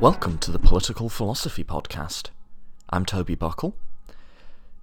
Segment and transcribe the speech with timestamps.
[0.00, 2.28] Welcome to the Political Philosophy Podcast.
[2.90, 3.74] I'm Toby Buckle.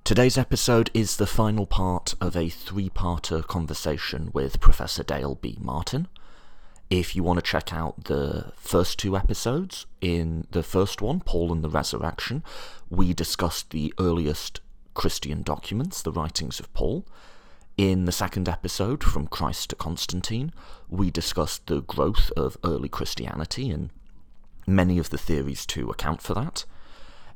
[0.03, 5.59] Today's episode is the final part of a three parter conversation with Professor Dale B.
[5.61, 6.07] Martin.
[6.89, 11.51] If you want to check out the first two episodes, in the first one, Paul
[11.51, 12.43] and the Resurrection,
[12.89, 14.61] we discussed the earliest
[14.95, 17.05] Christian documents, the writings of Paul.
[17.77, 20.51] In the second episode, From Christ to Constantine,
[20.89, 23.91] we discussed the growth of early Christianity and
[24.65, 26.65] many of the theories to account for that.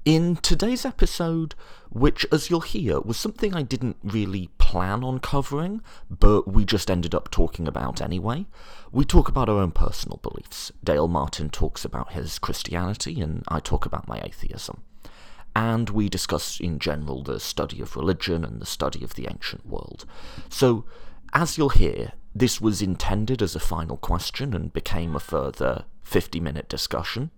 [0.05, 1.53] In today's episode,
[1.89, 6.89] which, as you'll hear, was something I didn't really plan on covering, but we just
[6.89, 8.45] ended up talking about anyway,
[8.91, 10.71] we talk about our own personal beliefs.
[10.81, 14.81] Dale Martin talks about his Christianity, and I talk about my atheism.
[15.53, 19.65] And we discuss in general the study of religion and the study of the ancient
[19.65, 20.05] world.
[20.47, 20.85] So,
[21.33, 26.39] as you'll hear, this was intended as a final question and became a further 50
[26.39, 27.31] minute discussion.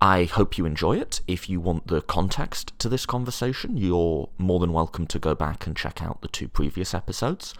[0.00, 1.20] I hope you enjoy it.
[1.28, 5.64] If you want the context to this conversation, you're more than welcome to go back
[5.64, 7.54] and check out the two previous episodes.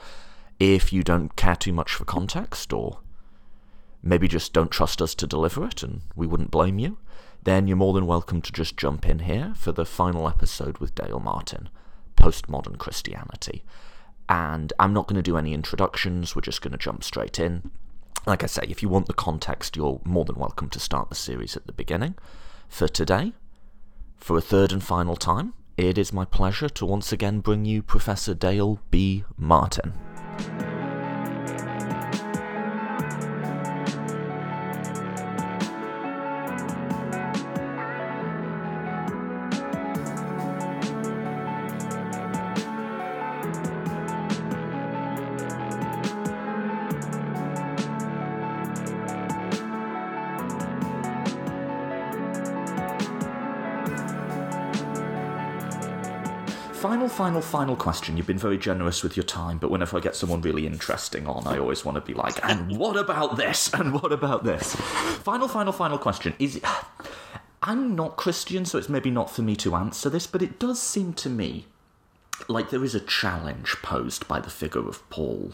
[0.59, 2.99] If you don't care too much for context, or
[4.03, 6.99] maybe just don't trust us to deliver it, and we wouldn't blame you,
[7.45, 10.95] then you're more than welcome to just jump in here for the final episode with
[10.97, 11.69] Dale Martin
[12.17, 13.65] Postmodern Christianity.
[14.33, 17.71] And I'm not going to do any introductions, we're just going to jump straight in.
[18.25, 21.15] Like I say, if you want the context, you're more than welcome to start the
[21.15, 22.15] series at the beginning.
[22.67, 23.35] For today,
[24.17, 27.83] for a third and final time, it is my pleasure to once again bring you
[27.83, 29.25] Professor Dale B.
[29.37, 29.93] Martin.
[57.53, 58.17] Final, question.
[58.17, 61.47] You've been very generous with your time, but whenever I get someone really interesting on,
[61.47, 63.71] I always want to be like, and what about this?
[63.75, 64.75] And what about this?
[64.75, 66.35] Final, final, final question.
[66.39, 66.59] Is.
[67.63, 70.81] I'm not Christian, so it's maybe not for me to answer this, but it does
[70.81, 71.67] seem to me
[72.49, 75.53] like there is a challenge posed by the figure of Paul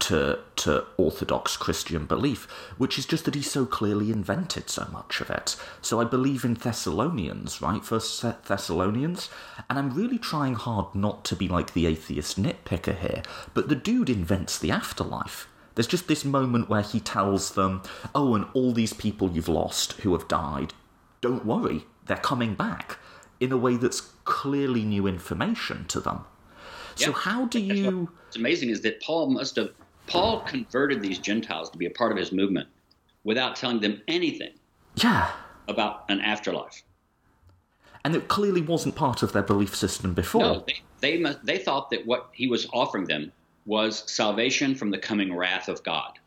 [0.00, 2.44] to to orthodox Christian belief,
[2.78, 5.56] which is just that he so clearly invented so much of it.
[5.80, 7.84] So I believe in Thessalonians, right?
[7.84, 9.30] First Thessalonians,
[9.68, 13.22] and I'm really trying hard not to be like the atheist nitpicker here,
[13.54, 15.46] but the dude invents the afterlife.
[15.74, 17.82] There's just this moment where he tells them,
[18.14, 20.74] "Oh, and all these people you've lost who have died,
[21.20, 22.98] don't worry, they're coming back."
[23.38, 26.26] In a way that's clearly new information to them.
[26.94, 28.10] So how do you?
[28.24, 29.70] What's amazing is that Paul must have
[30.10, 32.68] Paul converted these Gentiles to be a part of his movement
[33.24, 34.52] without telling them anything
[34.96, 35.30] Yeah,
[35.68, 36.82] about an afterlife.
[38.04, 40.40] and it clearly wasn't part of their belief system before.
[40.42, 43.32] No, they they, must, they thought that what he was offering them
[43.66, 46.18] was salvation from the coming wrath of God.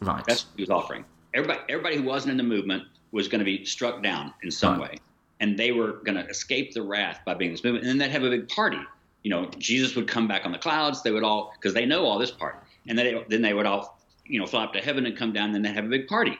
[0.00, 0.24] Right.
[0.26, 1.04] That's what he was offering.
[1.34, 4.80] Everybody everybody who wasn't in the movement was going to be struck down in some
[4.80, 4.92] Right.
[4.92, 4.98] way,
[5.40, 7.84] and they were going to escape the wrath by being in this movement.
[7.86, 8.78] And then they'd have a big party.
[9.22, 11.02] You know, Jesus would come back on the clouds.
[11.02, 13.66] They would all because they know all this part, and then they, then they would
[13.66, 15.46] all you know fly up to heaven and come down.
[15.46, 16.38] And then they'd have a big party.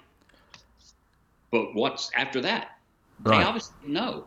[1.50, 2.78] But what's after that?
[3.24, 4.26] They obviously know.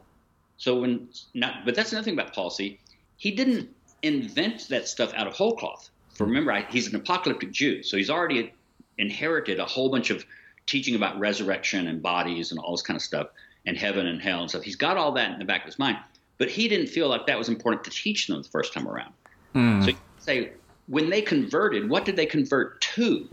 [0.58, 2.50] So when not, but that's another thing about Paul.
[2.50, 2.80] See,
[3.18, 3.70] he didn't
[4.02, 5.90] invent that stuff out of whole cloth.
[6.14, 8.54] For remember, I, he's an apocalyptic Jew, so he's already
[8.98, 10.24] inherited a whole bunch of
[10.68, 13.28] teaching about resurrection and bodies and all this kind of stuff,
[13.66, 14.62] and heaven and hell and stuff.
[14.62, 15.98] He's got all that in the back of his mind,
[16.38, 19.14] but he didn't feel like that was important to teach them the first time around.
[19.54, 19.82] Hmm.
[19.82, 20.52] So you say,
[20.88, 23.28] when they converted, what did they convert to?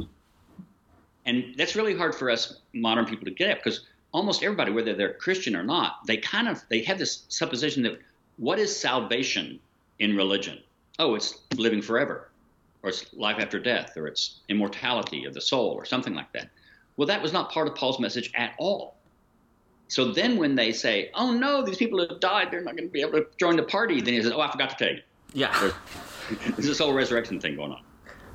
[1.27, 4.95] And that's really hard for us modern people to get at because almost everybody, whether
[4.95, 7.99] they're Christian or not, they kind of they have this supposition that
[8.37, 9.61] what is salvation
[9.99, 10.59] in religion?
[10.99, 12.31] Oh, it's living forever,
[12.83, 16.51] or it's life after death, or it's immortality of the soul, or something like that.
[16.97, 18.97] Well, that was not part of Paul's message at all.
[19.89, 22.93] So then when they say, "Oh no, these people have died; they're not going to
[22.93, 25.03] be able to join the party," then he says, "Oh, I forgot to tell you."
[25.35, 25.73] yeah.
[26.31, 27.83] There's this whole resurrection thing going on.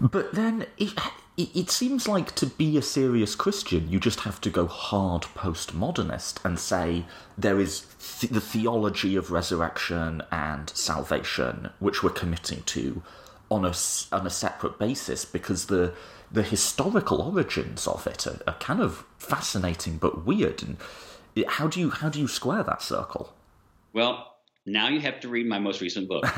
[0.01, 0.94] But then it,
[1.38, 6.44] it, seems like to be a serious Christian, you just have to go hard postmodernist
[6.44, 7.06] and say
[7.38, 7.86] there is
[8.19, 13.03] th- the theology of resurrection and salvation, which we're committing to
[13.50, 13.74] on a,
[14.12, 15.94] on a separate basis because the
[16.31, 20.63] the historical origins of it are, are kind of fascinating but weird.
[20.63, 20.77] And
[21.36, 23.33] it, how do you how do you square that circle?
[23.94, 24.35] Well,
[24.66, 26.24] now you have to read my most recent book.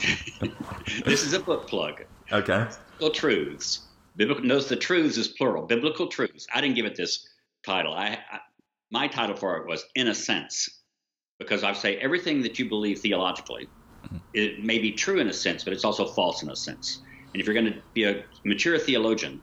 [1.04, 2.04] this is a book plug.
[2.30, 2.66] Okay.
[2.98, 3.80] Biblical Truths.
[4.16, 5.66] Biblical, notice the truths is plural.
[5.66, 6.46] Biblical truths.
[6.54, 7.28] I didn't give it this
[7.64, 7.94] title.
[7.94, 8.40] I, I
[8.90, 10.82] my title for it was In a Sense,
[11.38, 13.68] because I say everything that you believe theologically,
[14.04, 14.18] mm-hmm.
[14.34, 17.00] it may be true in a sense, but it's also false in a sense.
[17.32, 19.40] And if you're going to be a mature theologian,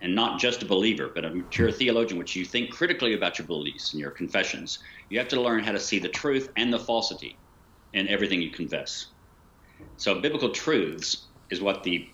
[0.00, 3.46] and not just a believer, but a mature theologian, which you think critically about your
[3.46, 4.78] beliefs and your confessions,
[5.08, 7.36] you have to learn how to see the truth and the falsity
[7.92, 9.06] in everything you confess.
[9.96, 12.08] So, biblical truths is what the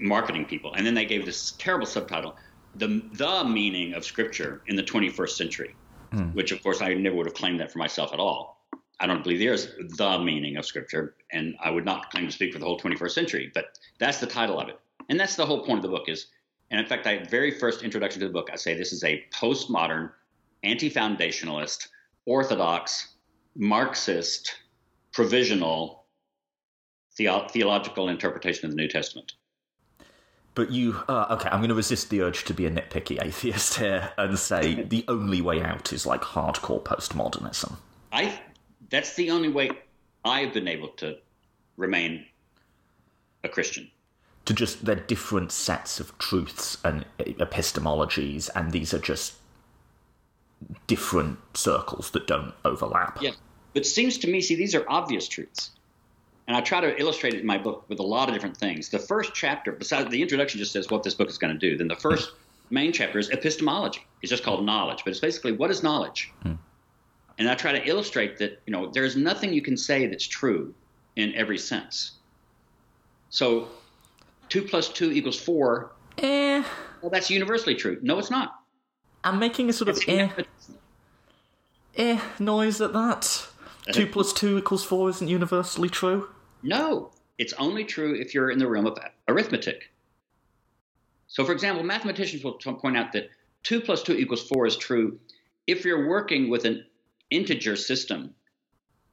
[0.00, 2.36] marketing people, and then they gave this terrible subtitle,
[2.76, 5.74] the the meaning of Scripture in the 21st century,
[6.12, 6.34] mm.
[6.34, 8.64] which of course I never would have claimed that for myself at all.
[9.00, 12.52] I don't believe there's the meaning of Scripture, and I would not claim to speak
[12.52, 13.50] for the whole 21st century.
[13.52, 14.78] But that's the title of it,
[15.08, 16.08] and that's the whole point of the book.
[16.08, 16.26] Is
[16.70, 19.24] and in fact, I very first introduction to the book, I say this is a
[19.32, 20.10] postmodern,
[20.62, 21.88] anti-foundationalist,
[22.26, 23.14] orthodox,
[23.56, 24.54] Marxist,
[25.12, 26.04] provisional
[27.16, 29.32] the- theological interpretation of the New Testament.
[30.54, 33.74] But you, uh, okay, I'm going to resist the urge to be a nitpicky atheist
[33.74, 37.76] here and say the only way out is like hardcore postmodernism.
[38.12, 38.40] I,
[38.88, 39.70] that's the only way
[40.24, 41.16] I've been able to
[41.76, 42.26] remain
[43.42, 43.90] a Christian.
[44.46, 49.34] To just they're different sets of truths and epistemologies, and these are just
[50.86, 53.22] different circles that don't overlap.
[53.22, 53.32] Yeah,
[53.72, 55.70] but it seems to me, see, these are obvious truths.
[56.46, 58.90] And I try to illustrate it in my book with a lot of different things.
[58.90, 61.76] The first chapter, besides the introduction, just says what this book is going to do.
[61.78, 62.32] Then the first
[62.70, 64.06] main chapter is epistemology.
[64.20, 66.30] It's just called knowledge, but it's basically what is knowledge.
[66.42, 66.54] Hmm.
[67.38, 70.74] And I try to illustrate that you know there's nothing you can say that's true
[71.16, 72.12] in every sense.
[73.30, 73.68] So,
[74.48, 75.92] two plus two equals four.
[76.18, 76.62] Eh.
[77.02, 77.98] Well, that's universally true.
[78.02, 78.60] No, it's not.
[79.24, 80.28] I'm making a sort of eh,
[81.96, 83.48] eh noise at that.
[83.92, 86.30] Two plus two equals four isn't universally true?
[86.62, 88.98] No, it's only true if you're in the realm of
[89.28, 89.90] arithmetic.
[91.26, 93.28] So, for example, mathematicians will point out that
[93.62, 95.18] two plus two equals four is true
[95.66, 96.84] if you're working with an
[97.30, 98.34] integer system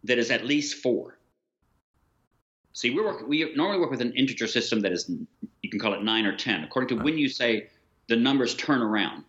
[0.03, 1.17] that is at least four.
[2.73, 5.09] See, we work, we normally work with an integer system that is,
[5.61, 7.67] you can call it nine or 10, according to when you say
[8.07, 9.23] the numbers turn around.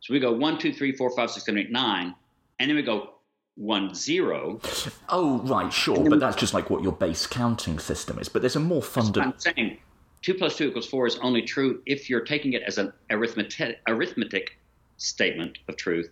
[0.00, 2.14] So we go one, two, three, four, five, six, seven, eight, nine,
[2.58, 3.14] and then we go
[3.56, 4.60] one zero.
[5.08, 8.28] Oh, right, sure, but that's just like what your base counting system is.
[8.28, 9.32] But there's a more fundamental.
[9.32, 9.78] I'm saying
[10.22, 13.80] two plus two equals four is only true if you're taking it as an arithmetic
[13.86, 14.58] arithmetic
[14.96, 16.10] statement of truth,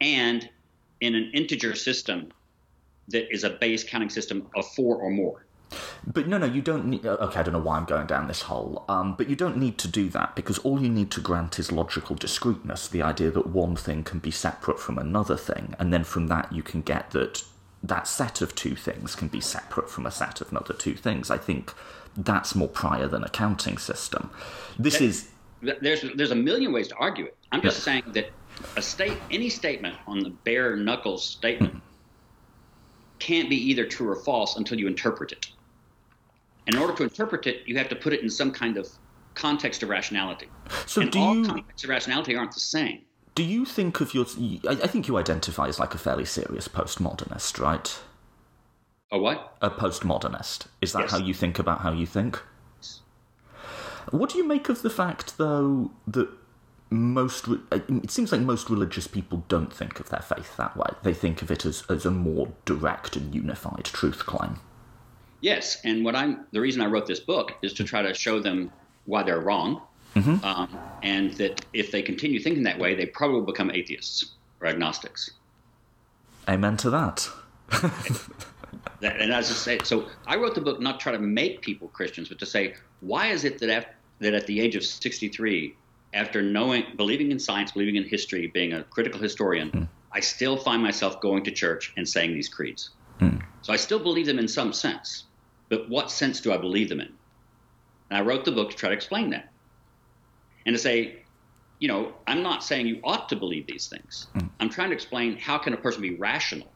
[0.00, 0.48] and
[1.00, 2.32] in an integer system
[3.08, 5.46] that is a base counting system of four or more.
[6.06, 7.04] But no, no, you don't need.
[7.04, 8.84] Okay, I don't know why I'm going down this hole.
[8.88, 11.70] Um, but you don't need to do that because all you need to grant is
[11.70, 16.04] logical discreteness, the idea that one thing can be separate from another thing, and then
[16.04, 17.42] from that you can get that
[17.82, 21.30] that set of two things can be separate from a set of another two things.
[21.30, 21.72] I think
[22.16, 24.30] that's more prior than a counting system.
[24.78, 25.28] This that, is
[25.60, 27.36] there's there's a million ways to argue it.
[27.52, 27.84] I'm just yeah.
[27.84, 28.30] saying that
[28.76, 31.84] a state any statement on the bare knuckles statement mm-hmm.
[33.18, 35.50] can't be either true or false until you interpret it.
[36.68, 38.86] And in order to interpret it, you have to put it in some kind of
[39.34, 40.48] context of rationality.
[40.84, 43.00] So and do all you, contexts of rationality aren't the same.
[43.34, 44.26] Do you think of your?
[44.68, 47.98] I think you identify as like a fairly serious postmodernist, right?
[49.10, 49.56] A what?
[49.62, 50.66] A postmodernist.
[50.82, 51.10] Is that yes.
[51.10, 52.38] how you think about how you think?
[54.10, 56.28] What do you make of the fact, though, that
[56.90, 60.90] most it seems like most religious people don't think of their faith that way.
[61.02, 64.60] They think of it as, as a more direct and unified truth claim.
[65.40, 68.40] Yes, and what I'm the reason I wrote this book is to try to show
[68.40, 68.72] them
[69.06, 69.82] why they're wrong,
[70.14, 70.44] mm-hmm.
[70.44, 74.66] um, and that if they continue thinking that way, they probably will become atheists or
[74.66, 75.30] agnostics.
[76.48, 77.28] Amen to that.
[79.00, 81.62] that and as I say, so I wrote the book not to try to make
[81.62, 84.84] people Christians, but to say why is it that at, that at the age of
[84.84, 85.74] 63,
[86.14, 89.88] after knowing, believing in science, believing in history, being a critical historian, mm.
[90.10, 92.90] I still find myself going to church and saying these creeds.
[93.20, 93.42] Mm.
[93.62, 95.24] So I still believe them in some sense
[95.68, 97.12] but what sense do I believe them in?
[98.10, 99.52] And I wrote the book to try to explain that.
[100.66, 101.22] And to say,
[101.78, 104.28] you know, I'm not saying you ought to believe these things.
[104.34, 104.50] Mm.
[104.60, 106.68] I'm trying to explain how can a person be rational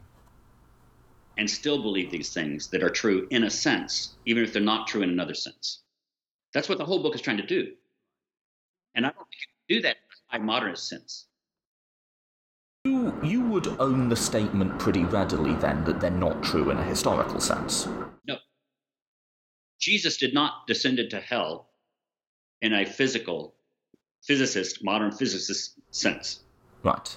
[1.39, 4.87] and still believe these things that are true in a sense, even if they're not
[4.87, 5.81] true in another sense.
[6.53, 7.73] That's what the whole book is trying to do.
[8.95, 9.97] And I don't think you can do that
[10.33, 11.27] in a modernist sense.
[12.85, 16.85] You, you would own the statement pretty readily then that they're not true in a
[16.85, 17.89] historical sense.
[19.83, 21.67] Jesus did not descend into hell
[22.61, 23.55] in a physical,
[24.23, 26.41] physicist, modern physicist sense.
[26.85, 27.17] Right.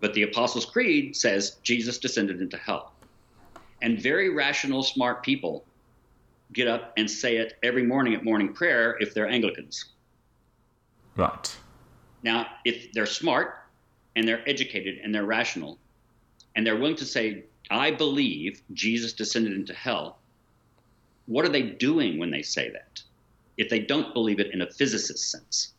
[0.00, 2.92] But the Apostles' Creed says Jesus descended into hell.
[3.80, 5.64] And very rational, smart people
[6.52, 9.86] get up and say it every morning at morning prayer if they're Anglicans.
[11.16, 11.56] Right.
[12.22, 13.64] Now, if they're smart,
[14.16, 15.78] and they're educated and they're rational
[16.54, 20.18] and they're willing to say, I believe Jesus descended into hell,
[21.26, 23.02] what are they doing when they say that?
[23.56, 25.72] If they don't believe it in a physicist sense.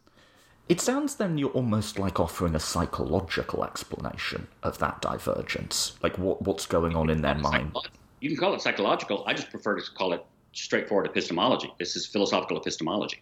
[0.68, 6.42] It sounds then you're almost like offering a psychological explanation of that divergence, like what
[6.42, 7.76] what's going on in their mind.
[8.20, 9.24] You can call it psychological.
[9.28, 11.72] I just prefer to call it straightforward epistemology.
[11.78, 13.22] This is philosophical epistemology.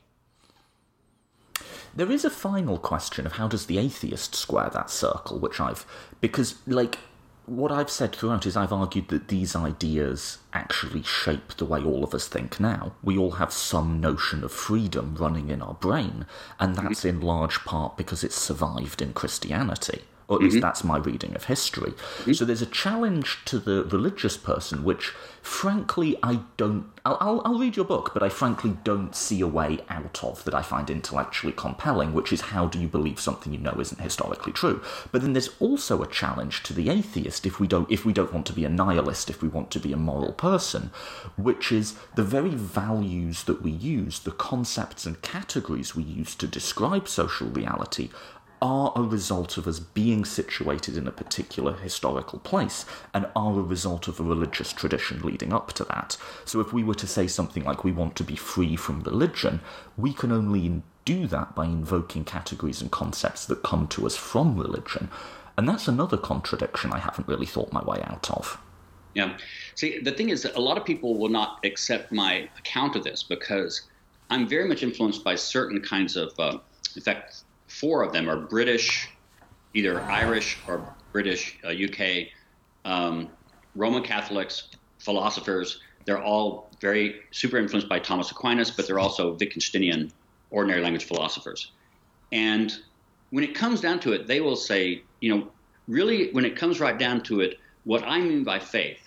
[1.96, 5.86] There is a final question of how does the atheist square that circle, which I've
[6.22, 6.98] because like
[7.46, 12.04] what I've said throughout is I've argued that these ideas actually shape the way all
[12.04, 12.94] of us think now.
[13.04, 16.26] We all have some notion of freedom running in our brain,
[16.60, 17.20] and that's mm-hmm.
[17.20, 20.04] in large part because it's survived in Christianity
[20.34, 20.62] or at least mm-hmm.
[20.62, 21.92] that's my reading of history.
[21.92, 22.34] Mm-hmm.
[22.34, 25.14] So there's a challenge to the religious person, which
[25.44, 26.88] frankly I don't.
[27.06, 30.44] I'll, I'll, I'll, read your book, but I frankly don't see a way out of
[30.46, 34.02] that I find intellectually compelling, which is how do you believe something you know isn't
[34.02, 34.82] historically true?
[35.12, 38.34] But then there's also a challenge to the atheist if we don't if we don't
[38.34, 40.92] want to be a nihilist, if we want to be a moral person,
[41.38, 46.48] which is the very values that we use, the concepts and categories we use to
[46.48, 48.10] describe social reality
[48.64, 53.62] are a result of us being situated in a particular historical place and are a
[53.62, 56.16] result of a religious tradition leading up to that.
[56.46, 59.60] So if we were to say something like we want to be free from religion,
[59.98, 64.58] we can only do that by invoking categories and concepts that come to us from
[64.58, 65.10] religion.
[65.58, 68.58] And that's another contradiction I haven't really thought my way out of.
[69.14, 69.38] Yeah.
[69.76, 73.04] See, the thing is that a lot of people will not accept my account of
[73.04, 73.90] this because
[74.30, 76.60] I'm very much influenced by certain kinds of, uh,
[76.96, 77.44] in fact,
[77.80, 79.10] four of them are British,
[79.74, 82.28] either Irish or British, uh, UK,
[82.86, 83.30] um,
[83.76, 85.80] Roman Catholics, philosophers.
[86.06, 90.12] They're all very super influenced by Thomas Aquinas, but they're also Wittgensteinian
[90.52, 91.72] ordinary language philosophers.
[92.32, 92.72] And
[93.32, 95.52] when it comes down to it, they will say, you know,
[95.88, 99.00] really, when it comes right down to it, what I mean by faith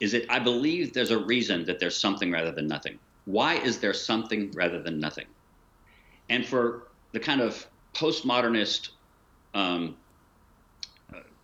[0.00, 2.98] is that I believe there's a reason that there's something rather than nothing.
[3.24, 5.26] Why is there something rather than nothing?
[6.28, 8.90] And for the kind of postmodernist
[9.54, 9.96] um,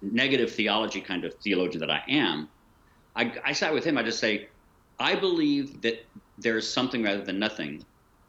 [0.03, 2.49] negative theology kind of theologian that I am,
[3.17, 3.99] I, I sat with him.
[3.99, 4.49] I just say,
[4.99, 6.05] I believe that
[6.39, 7.85] there's something rather than nothing,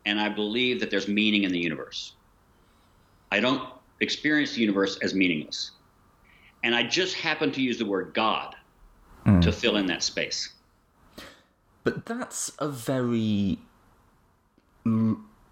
[0.06, 2.14] and I believe that there's meaning in the universe.
[3.32, 3.70] I don't
[4.00, 5.72] experience the universe as meaningless.
[6.64, 8.56] And I just happen to use the word God
[9.26, 9.42] mm.
[9.42, 10.54] to fill in that space.
[11.84, 13.60] But that's a very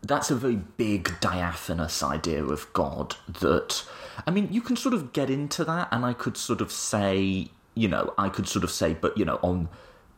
[0.08, 3.84] that's a very big diaphanous idea of God that
[4.26, 7.50] I mean you can sort of get into that and I could sort of say
[7.76, 9.70] you know I could sort of say but you know on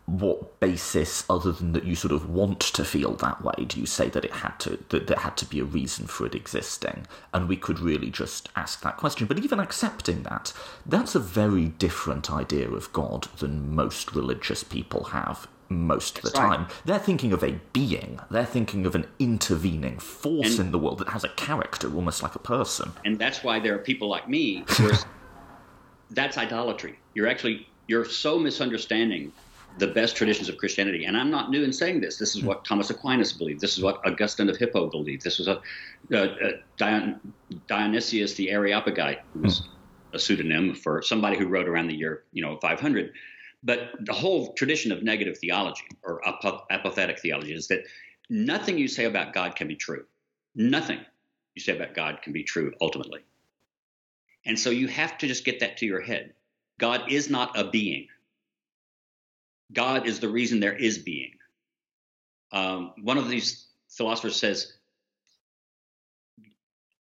[0.06, 3.86] what basis other than that you sort of want to feel that way do you
[3.86, 7.06] say that it had to that there had to be a reason for it existing?
[7.34, 9.28] And we could really just ask that question.
[9.28, 10.54] But even accepting that
[10.86, 16.32] that's a very different idea of god than most religious people have most of the
[16.32, 16.68] time.
[16.86, 18.20] They're thinking of a being.
[18.30, 22.24] They're thinking of an intervening force and, in the world that has a character, almost
[22.24, 22.92] like a person.
[23.06, 24.66] And that's why there are people like me.
[26.12, 27.00] that's idolatry.
[27.14, 29.32] You're actually you're so misunderstanding
[29.78, 31.06] the best traditions of Christianity.
[31.06, 32.18] And I'm not new in saying this.
[32.18, 33.62] This is what Thomas Aquinas believed.
[33.62, 35.24] This is what Augustine of Hippo believed.
[35.24, 35.62] This was a,
[36.12, 37.20] a, a Dion,
[37.68, 40.16] Dionysius the Areopagite, who was hmm.
[40.16, 43.14] a pseudonym for somebody who wrote around the year you know 500
[43.64, 47.84] but the whole tradition of negative theology or apophatic theology is that
[48.30, 50.06] nothing you say about God can be true.
[50.56, 51.00] Nothing
[51.56, 53.22] you say about God can be true ultimately.
[54.46, 56.34] And so you have to just get that to your head.
[56.80, 58.08] God is not a being.
[59.74, 61.34] God is the reason there is being.
[62.52, 64.74] Um, one of these philosophers says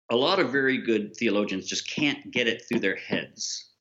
[0.08, 3.73] a lot of very good theologians just can't get it through their heads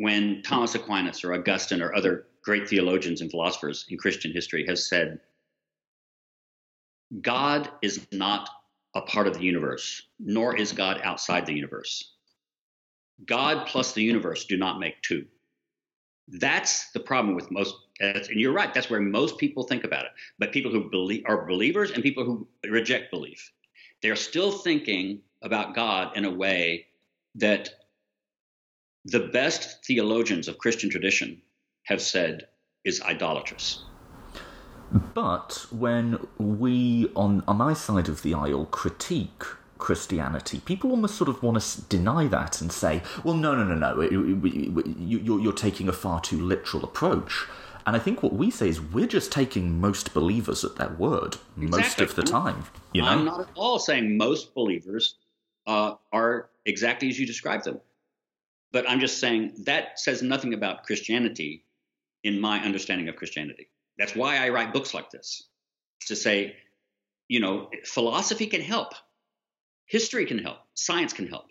[0.00, 4.78] when Thomas Aquinas or Augustine or other great theologians and philosophers in Christian history have
[4.78, 5.20] said,
[7.20, 8.48] God is not
[8.94, 12.14] a part of the universe, nor is God outside the universe.
[13.26, 15.26] God plus the universe do not make two.
[16.28, 20.12] That's the problem with most, and you're right, that's where most people think about it.
[20.38, 23.52] But people who believe are believers and people who reject belief,
[24.00, 26.86] they're still thinking about God in a way
[27.34, 27.68] that
[29.04, 31.40] the best theologians of Christian tradition
[31.84, 32.46] have said
[32.84, 33.84] is idolatrous.
[35.14, 39.44] But when we, on, on my side of the aisle, critique
[39.78, 43.74] Christianity, people almost sort of want to deny that and say, well, no, no, no,
[43.74, 47.46] no, you're taking a far too literal approach.
[47.86, 51.36] And I think what we say is we're just taking most believers at their word
[51.56, 51.66] exactly.
[51.66, 52.64] most of the time.
[52.92, 53.08] You know?
[53.08, 55.14] I'm not at all saying most believers
[55.66, 57.80] uh, are exactly as you described them.
[58.72, 61.64] But I'm just saying that says nothing about Christianity
[62.22, 63.68] in my understanding of Christianity.
[63.98, 65.44] That's why I write books like this
[66.06, 66.56] to say,
[67.28, 68.94] you know, philosophy can help,
[69.86, 71.46] history can help, science can help.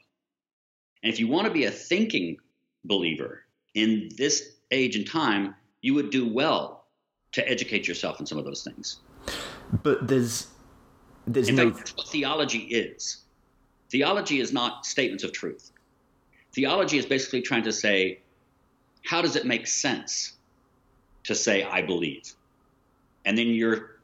[1.03, 2.38] And if you want to be a thinking
[2.83, 6.85] believer in this age and time, you would do well
[7.33, 8.99] to educate yourself in some of those things.
[9.83, 10.47] But there's
[11.27, 13.23] there's in no fact, that's what theology is.
[13.89, 15.71] Theology is not statements of truth.
[16.53, 18.19] Theology is basically trying to say,
[19.05, 20.33] how does it make sense
[21.23, 22.33] to say I believe?
[23.25, 23.97] And then your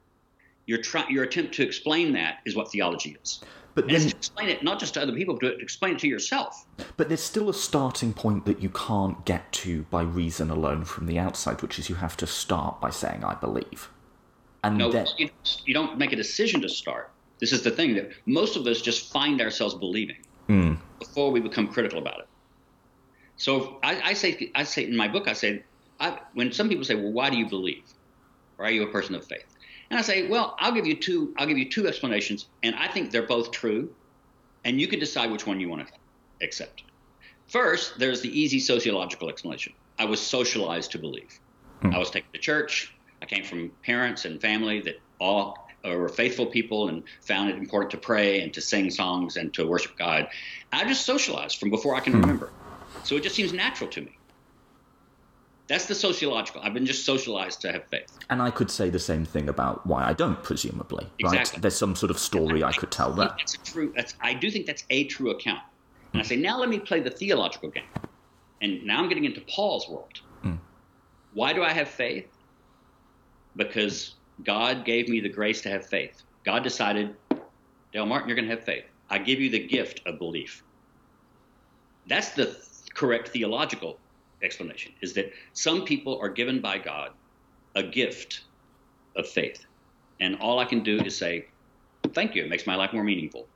[0.67, 3.39] your try, your attempt to explain that is what theology is.
[3.75, 6.07] but And then explain it not just to other people, but to explain it to
[6.07, 6.65] yourself.
[6.97, 11.05] but there's still a starting point that you can't get to by reason alone from
[11.05, 13.89] the outside, which is you have to start by saying I believe.
[14.63, 15.29] And No, then you,
[15.65, 17.11] you don't make a decision to start.
[17.39, 20.75] This is the thing that most of us just find ourselves believing Hmm.
[20.99, 22.27] before we become critical about it.
[23.37, 25.63] So I, I say, I say in my book, I say,
[25.99, 27.83] I, when some people say, "Well, why do you believe?
[28.57, 29.45] Or are you a person of faith?"
[29.89, 31.33] And I say, "Well, I'll give you two.
[31.37, 33.89] I'll give you two explanations, and I think they're both true,
[34.63, 35.93] and you can decide which one you want to
[36.45, 36.83] accept."
[37.47, 39.73] First, there's the easy sociological explanation.
[39.97, 41.29] I was socialized to believe.
[41.83, 42.91] I was taken to church.
[43.21, 47.57] I came from parents and family that all uh, were faithful people and found it
[47.57, 50.27] important to pray and to sing songs and to worship God.
[50.71, 52.51] I just socialized from before I can remember.
[53.05, 54.17] So it just seems natural to me.
[55.67, 56.61] That's the sociological.
[56.63, 58.07] I've been just socialized to have faith.
[58.31, 61.07] and I could say the same thing about why I don't, presumably.
[61.23, 61.51] Right?
[61.59, 63.29] There's some sort of story I could tell there.
[63.37, 63.93] That's a true.
[63.95, 65.61] That's, I do think that's a true account.
[66.13, 67.83] And I say now let me play the theological game.
[68.61, 70.21] And now I'm getting into Paul's world.
[70.43, 70.59] Mm.
[71.33, 72.31] Why do I have faith?
[73.55, 76.23] Because God gave me the grace to have faith.
[76.43, 77.15] God decided,
[77.93, 78.85] Dale Martin, you're going to have faith.
[79.09, 80.63] I give you the gift of belief.
[82.07, 82.57] That's the th-
[82.95, 83.99] correct theological
[84.41, 84.93] explanation.
[85.01, 87.11] Is that some people are given by God
[87.75, 88.41] a gift
[89.15, 89.63] of faith,
[90.19, 91.45] and all I can do is say,
[92.13, 93.47] "Thank you." It makes my life more meaningful.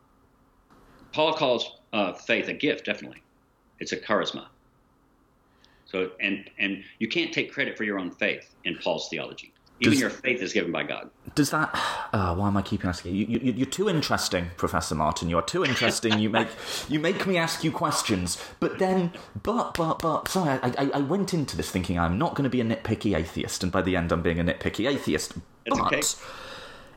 [1.13, 2.86] Paul calls uh, faith a gift.
[2.86, 3.23] Definitely,
[3.80, 4.47] it's a charisma.
[5.86, 9.54] So, and and you can't take credit for your own faith in Paul's theology.
[9.82, 11.10] Even Does- your faith is given by God.
[11.36, 11.76] Does that?
[12.12, 13.28] Uh, why am I keeping asking you?
[13.28, 13.52] You, you?
[13.52, 15.30] You're too interesting, Professor Martin.
[15.30, 16.18] You are too interesting.
[16.18, 16.48] You make
[16.89, 18.44] you make me ask you questions.
[18.60, 19.12] But then,
[19.44, 20.28] but but but.
[20.28, 23.15] Sorry, I, I, I went into this thinking I'm not going to be a nitpicky
[23.15, 25.36] atheist, and by the end, I'm being a nitpicky atheist.
[25.68, 26.02] That's but okay.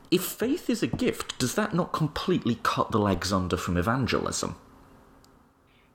[0.09, 4.55] if faith is a gift, does that not completely cut the legs under from evangelism?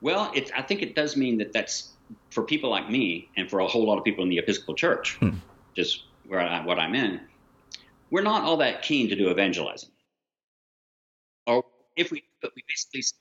[0.01, 1.89] Well, it's, I think it does mean that that's
[2.31, 5.19] for people like me and for a whole lot of people in the Episcopal Church,
[5.75, 7.21] just where I, what I'm in.
[8.11, 9.91] We're not all that keen to do evangelizing,
[11.47, 11.65] or
[11.97, 13.17] if we, but we basically say,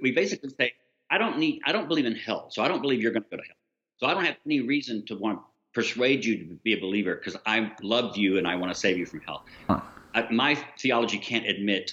[0.00, 0.72] we- basically say,
[1.10, 3.30] I don't need, I don't believe in hell, so I don't believe you're going to
[3.30, 3.56] go to hell.
[3.98, 7.14] So I don't have any reason to want to persuade you to be a believer
[7.14, 9.44] because I love you and I want to save you from hell.
[9.66, 9.80] Huh.
[10.14, 11.92] I, my theology can't admit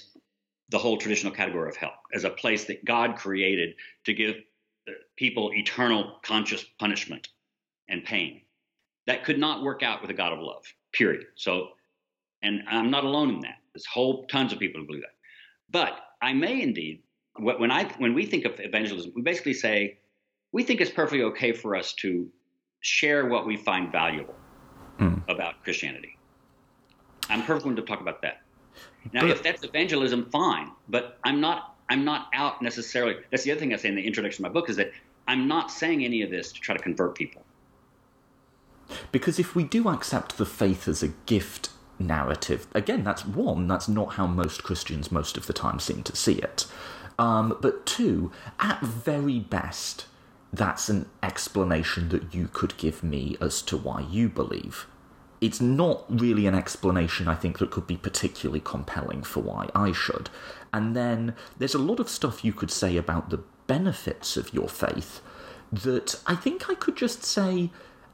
[0.70, 4.36] the whole traditional category of hell as a place that God created to give
[4.88, 7.28] uh, people eternal conscious punishment
[7.88, 8.42] and pain.
[9.08, 11.24] That could not work out with a God of love, period.
[11.34, 11.70] So,
[12.42, 13.56] and I'm not alone in that.
[13.72, 15.16] There's whole tons of people who believe that.
[15.70, 17.02] But I may indeed,
[17.38, 19.98] when I when we think of evangelism, we basically say
[20.52, 22.28] we think it's perfectly okay for us to
[22.80, 24.34] share what we find valuable
[24.98, 25.14] Hmm.
[25.28, 26.12] about Christianity.
[27.30, 28.42] I'm perfectly willing to talk about that.
[29.14, 30.70] Now, But- if that's evangelism, fine.
[30.86, 31.76] But I'm not.
[31.88, 33.16] I'm not out necessarily.
[33.30, 34.92] That's the other thing I say in the introduction of my book is that
[35.26, 37.46] I'm not saying any of this to try to convert people.
[39.12, 43.88] Because if we do accept the faith as a gift narrative, again, that's one, that's
[43.88, 46.66] not how most Christians most of the time seem to see it.
[47.18, 50.06] Um, but two, at very best,
[50.52, 54.86] that's an explanation that you could give me as to why you believe.
[55.40, 59.92] It's not really an explanation I think that could be particularly compelling for why I
[59.92, 60.30] should.
[60.72, 64.68] And then there's a lot of stuff you could say about the benefits of your
[64.68, 65.20] faith
[65.70, 67.70] that I think I could just say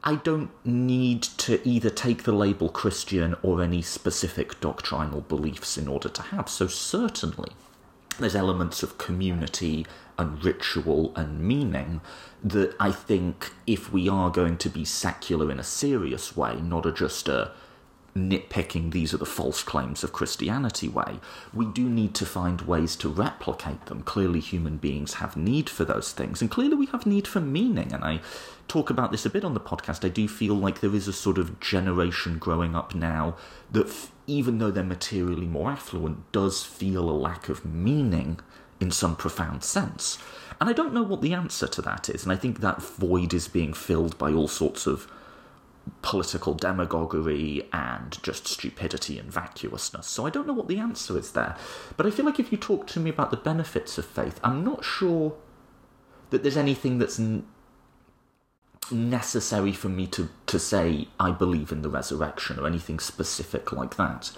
[0.07, 5.87] I don't need to either take the label Christian or any specific doctrinal beliefs in
[5.87, 6.47] order to have.
[6.47, 7.53] So, certainly,
[8.19, 9.87] there's elements of community
[10.17, 12.01] and ritual and meaning
[12.43, 16.85] that I think if we are going to be secular in a serious way, not
[16.85, 17.51] a just a
[18.15, 21.19] nitpicking these are the false claims of Christianity way,
[21.53, 24.01] we do need to find ways to replicate them.
[24.03, 27.91] Clearly, human beings have need for those things, and clearly, we have need for meaning.
[27.93, 28.21] And I
[28.67, 30.05] talk about this a bit on the podcast.
[30.05, 33.35] I do feel like there is a sort of generation growing up now
[33.71, 38.39] that, f- even though they're materially more affluent, does feel a lack of meaning
[38.79, 40.17] in some profound sense.
[40.59, 43.33] And I don't know what the answer to that is, and I think that void
[43.33, 45.11] is being filled by all sorts of
[46.01, 50.07] political demagoguery and just stupidity and vacuousness.
[50.07, 51.55] So I don't know what the answer is there.
[51.97, 54.63] But I feel like if you talk to me about the benefits of faith, I'm
[54.63, 55.35] not sure
[56.29, 57.45] that there's anything that's n-
[58.91, 63.95] necessary for me to, to say I believe in the resurrection or anything specific like
[63.97, 64.31] that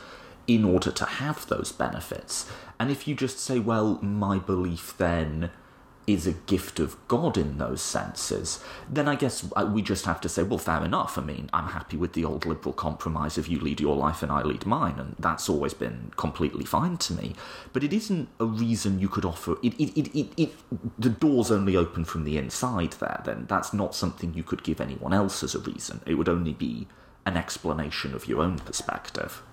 [0.48, 2.50] in order to have those benefits.
[2.80, 5.52] And if you just say, well, my belief then
[6.08, 10.22] is a gift of God in those senses, then I guess uh, we just have
[10.22, 11.18] to say, well, fair enough.
[11.18, 14.32] I mean, I'm happy with the old liberal compromise of you lead your life and
[14.32, 17.36] I lead mine, and that's always been completely fine to me.
[17.74, 19.58] But it isn't a reason you could offer.
[19.62, 20.54] It, it, it, it, it
[20.98, 23.22] the door's only open from the inside there.
[23.26, 26.02] Then that's not something you could give anyone else as a reason.
[26.06, 26.88] It would only be
[27.26, 29.44] an explanation of your own perspective.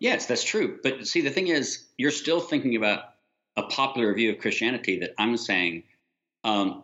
[0.00, 0.80] Yes, that's true.
[0.82, 3.13] But see, the thing is, you're still thinking about
[3.56, 5.84] a popular view of Christianity that I'm saying
[6.42, 6.82] um,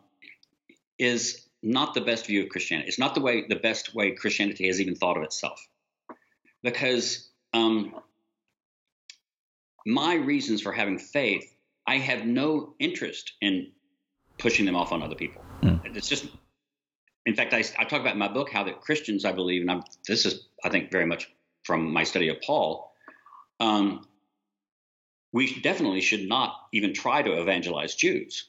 [0.99, 2.89] is not the best view of Christianity.
[2.89, 5.67] It's not the way the best way Christianity has even thought of itself,
[6.63, 7.95] because um,
[9.87, 11.55] my reasons for having faith,
[11.87, 13.73] I have no interest in
[14.39, 15.43] pushing them off on other people.
[15.63, 15.97] Mm.
[15.97, 16.29] It's just,
[17.27, 19.71] in fact, I, I, talk about in my book how that Christians, I believe, and
[19.71, 21.31] I'm, this is, I think, very much
[21.65, 22.93] from my study of Paul.
[23.59, 24.07] Um,
[25.33, 28.49] we definitely should not even try to evangelize Jews.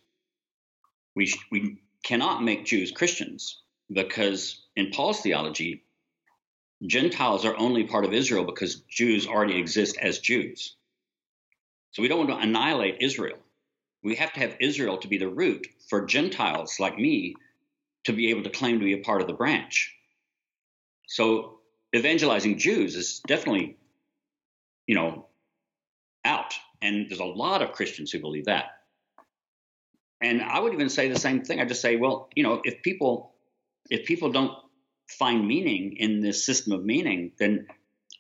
[1.16, 5.84] We, sh- we cannot make Jews Christians because in Paul's theology,
[6.86, 10.76] Gentiles are only part of Israel because Jews already exist as Jews.
[11.92, 13.38] So we don't want to annihilate Israel.
[14.04, 17.36] We have to have Israel to be the root for Gentiles like me
[18.06, 19.94] to be able to claim to be a part of the branch.
[21.08, 21.60] So
[21.96, 23.78] evangelizing Jews is definitely,
[24.88, 25.28] you know,
[26.26, 26.56] out.
[26.82, 28.66] And there's a lot of Christians who believe that.
[30.22, 31.60] And I would even say the same thing.
[31.60, 33.34] I just say, well, you know, if people
[33.90, 34.54] if people don't
[35.08, 37.68] find meaning in this system of meaning, then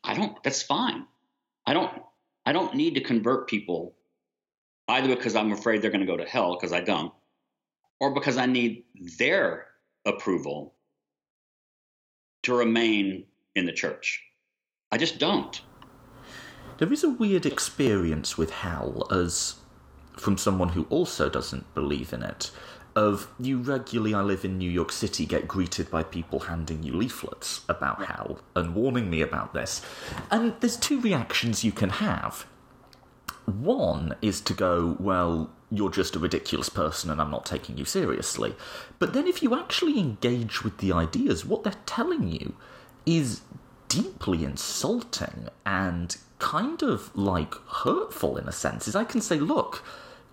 [0.04, 1.06] I don't that's fine.
[1.65, 1.91] I don't
[2.45, 3.93] I don't need to convert people
[4.88, 7.13] either because I'm afraid they're going to go to hell because I don't,
[8.00, 8.84] or because I need
[9.17, 9.67] their
[10.06, 10.74] approval
[12.43, 14.24] to remain in the church.
[14.91, 15.62] I just don't.
[16.82, 19.58] There is a weird experience with hell as
[20.17, 22.50] from someone who also doesn't believe in it.
[22.96, 26.94] Of you regularly, I live in New York City, get greeted by people handing you
[26.94, 29.84] leaflets about hell and warning me about this.
[30.32, 32.48] And there's two reactions you can have.
[33.46, 37.86] One is to go, well, you're just a ridiculous person and I'm not taking you
[37.86, 38.56] seriously.
[38.98, 42.56] But then if you actually engage with the ideas, what they're telling you
[43.06, 43.41] is
[43.88, 49.84] deeply insulting and kind of like hurtful in a sense is I can say, look,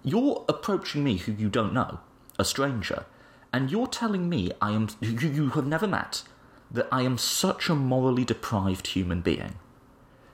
[0.03, 2.01] you're approaching me who you don't know,
[2.39, 3.05] a stranger,
[3.53, 6.23] and you're telling me I am who you have never met
[6.71, 9.55] that I am such a morally deprived human being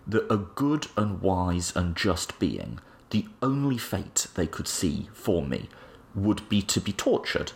[0.07, 2.79] that a good and wise and just being,
[3.11, 5.69] the only fate they could see for me
[6.15, 7.53] would be to be tortured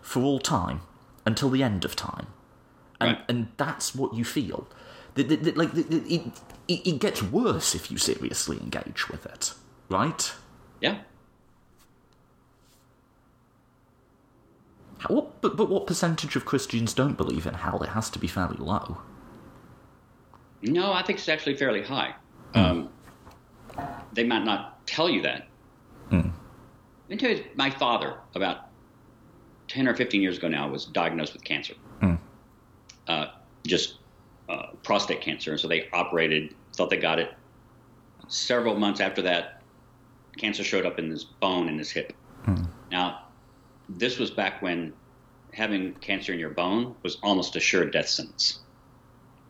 [0.00, 0.80] for all time
[1.26, 2.28] until the end of time.
[3.00, 3.24] And, right.
[3.28, 4.68] and that's what you feel.
[5.18, 6.32] The, the, the, like it,
[6.68, 9.52] it, it gets worse if you seriously engage with it,
[9.88, 10.32] right?
[10.80, 11.00] Yeah.
[15.08, 17.82] What, but, but what percentage of Christians don't believe in hell?
[17.82, 18.98] It has to be fairly low.
[20.62, 22.14] No, I think it's actually fairly high.
[22.52, 22.64] Mm.
[22.64, 22.88] Um,
[24.12, 25.48] they might not tell you that.
[26.12, 26.30] Mm.
[27.08, 28.68] Let me tell you, my father, about
[29.66, 31.74] 10 or 15 years ago now, was diagnosed with cancer.
[32.02, 32.20] Mm.
[33.08, 33.26] Uh,
[33.66, 33.97] just
[34.48, 35.52] uh, prostate cancer.
[35.52, 37.34] And so they operated, thought they got it.
[38.28, 39.62] Several months after that,
[40.36, 42.12] cancer showed up in his bone in his hip.
[42.44, 42.64] Hmm.
[42.90, 43.26] Now,
[43.88, 44.92] this was back when
[45.52, 48.60] having cancer in your bone was almost a sure death sentence.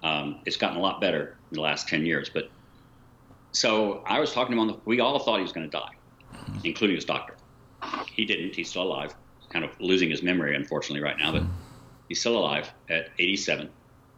[0.03, 2.31] Um, it's gotten a lot better in the last 10 years.
[2.33, 2.51] But
[3.53, 5.77] so I was talking to him on the, we all thought he was going to
[5.77, 5.93] die,
[6.65, 7.37] including his doctor.
[8.13, 8.55] He didn't.
[8.55, 9.15] He's still alive.
[9.51, 11.51] kind of losing his memory, unfortunately, right now, but hmm.
[12.09, 13.69] he's still alive at 87.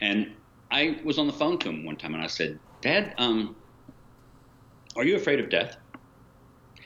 [0.01, 0.33] And
[0.71, 3.57] I was on the phone to him one time and I said, Dad, um,
[4.97, 5.77] are you afraid of death?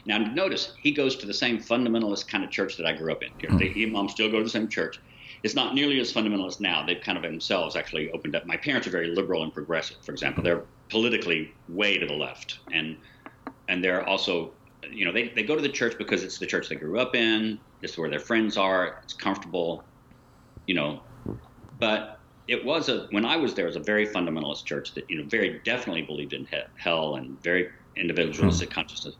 [0.07, 3.23] Now, notice he goes to the same fundamentalist kind of church that I grew up
[3.23, 3.31] in.
[3.31, 3.59] Mm-hmm.
[3.59, 5.01] He and mom still go to the same church.
[5.42, 6.85] It's not nearly as fundamentalist now.
[6.85, 8.47] They've kind of themselves actually opened up.
[8.47, 10.42] My parents are very liberal and progressive, for example.
[10.42, 12.61] They're politically way to the left.
[12.73, 12.97] And
[13.68, 14.53] and they're also,
[14.90, 17.14] you know, they, they go to the church because it's the church they grew up
[17.14, 17.59] in.
[17.83, 19.01] It's where their friends are.
[19.03, 19.85] It's comfortable,
[20.66, 21.03] you know.
[21.79, 25.09] But it was a when I was there, it was a very fundamentalist church that
[25.09, 28.74] you know very definitely believed in he- hell and very individualistic hmm.
[28.74, 29.16] consciousness.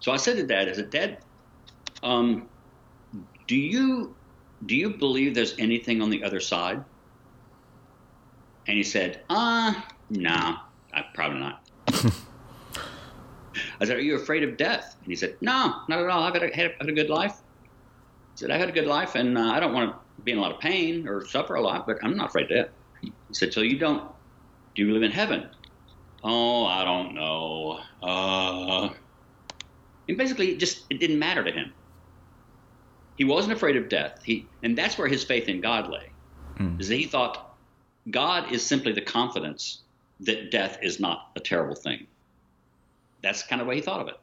[0.00, 1.18] So I said to Dad, "Is it Dad,
[2.02, 2.48] um,
[3.46, 4.14] do you
[4.66, 6.84] do you believe there's anything on the other side?
[8.66, 9.74] And he said, uh,
[10.10, 10.56] no,
[10.92, 11.68] I, probably not.
[13.80, 14.96] I said, are you afraid of death?
[15.00, 16.22] And he said, no, not at all.
[16.22, 17.38] I've had a, had a good life.
[18.34, 20.38] He said, I've had a good life, and uh, I don't want to be in
[20.38, 22.68] a lot of pain or suffer a lot, but I'm not afraid of death.
[23.00, 24.10] He said, so you don't,
[24.74, 25.48] do you live in heaven?
[26.22, 27.80] Oh, I don't know.
[28.02, 28.90] Uh,
[30.08, 31.72] and basically, it just it didn't matter to him.
[33.16, 34.20] He wasn't afraid of death.
[34.24, 36.10] He, and that's where his faith in God lay.
[36.58, 36.80] Mm.
[36.80, 37.56] Is that he thought
[38.10, 39.82] God is simply the confidence
[40.20, 42.06] that death is not a terrible thing.
[43.22, 44.18] That's kind of the way he thought of it.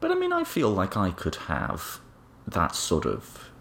[0.00, 2.00] But I mean, I feel like I could have
[2.46, 3.51] that sort of.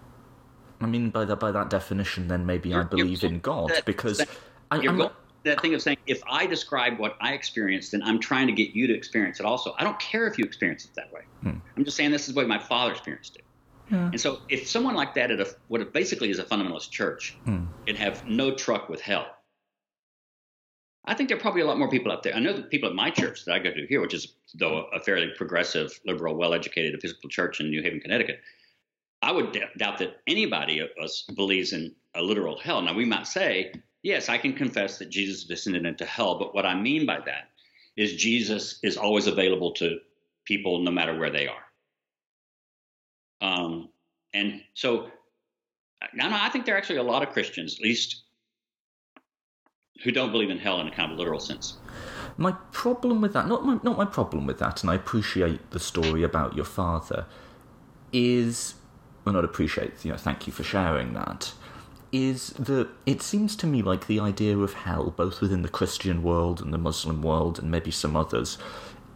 [0.81, 3.85] I mean, by that by that definition, then maybe you're, I believe in God that,
[3.85, 4.29] because that,
[4.69, 5.15] I, am not.
[5.43, 8.75] That thing of saying, if I describe what I experienced, then I'm trying to get
[8.75, 9.73] you to experience it also.
[9.77, 11.21] I don't care if you experience it that way.
[11.41, 11.57] Hmm.
[11.75, 13.43] I'm just saying this is the way my father experienced it.
[13.89, 14.05] Yeah.
[14.05, 17.35] And so, if someone like that at a, what it basically is a fundamentalist church
[17.45, 17.65] hmm.
[17.85, 19.27] can have no truck with hell,
[21.05, 22.35] I think there are probably a lot more people out there.
[22.35, 24.85] I know the people at my church that I go to here, which is though
[24.93, 28.41] a fairly progressive, liberal, well-educated Episcopal church in New Haven, Connecticut.
[29.21, 32.81] I would d- doubt that anybody of us believes in a literal hell.
[32.81, 36.65] Now we might say, yes, I can confess that Jesus descended into hell, but what
[36.65, 37.49] I mean by that
[37.95, 39.99] is Jesus is always available to
[40.45, 41.63] people no matter where they are.
[43.41, 43.89] Um,
[44.34, 45.10] and so,
[46.13, 48.23] now I think there are actually a lot of Christians, at least
[50.03, 51.77] who don't believe in hell in a kind of literal sense.
[52.38, 55.79] My problem with that, not my, not my problem with that, and I appreciate the
[55.79, 57.25] story about your father,
[58.12, 58.75] is,
[59.23, 61.53] well, not appreciate, you know, thank you for sharing that,
[62.12, 66.23] is that it seems to me like the idea of hell, both within the Christian
[66.23, 68.57] world and the Muslim world and maybe some others,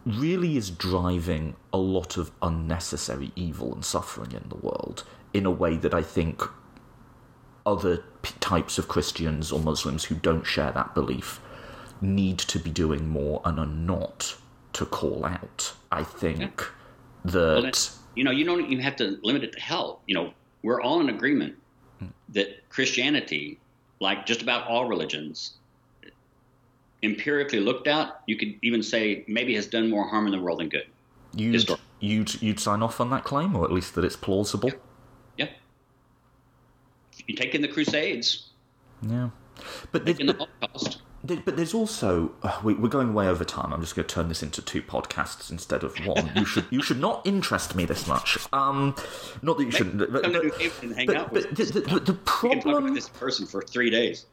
[0.04, 5.50] really is driving a lot of unnecessary evil and suffering in the world in a
[5.50, 6.42] way that I think
[7.66, 11.40] other p- types of Christians or Muslims who don't share that belief
[12.00, 14.36] need to be doing more and are not
[14.74, 15.72] to call out.
[15.90, 17.32] I think yeah.
[17.32, 20.00] that well, you know you don't even have to limit it to hell.
[20.06, 21.54] You know we're all in agreement
[22.02, 22.10] mm.
[22.30, 23.60] that Christianity,
[24.00, 25.54] like just about all religions,
[27.02, 30.60] empirically looked at, you could even say maybe has done more harm in the world
[30.60, 30.86] than good.
[31.34, 31.68] You'd,
[32.00, 34.70] you'd, you'd sign off on that claim, or at least that it's plausible?
[35.36, 35.48] Yeah.
[37.26, 38.50] You take in the Crusades.
[39.02, 39.30] Yeah.
[39.92, 40.14] But, the,
[40.60, 40.96] but, the
[41.26, 43.72] but there's also uh, we, are going way over time.
[43.72, 46.30] I'm just going to turn this into two podcasts instead of one.
[46.36, 48.38] you should you should not interest me this much.
[48.52, 48.94] Um,
[49.42, 49.98] not that you shouldn't.
[49.98, 50.32] But, but, but,
[51.32, 52.94] but the, the, the problem.
[52.94, 54.26] this person for three days.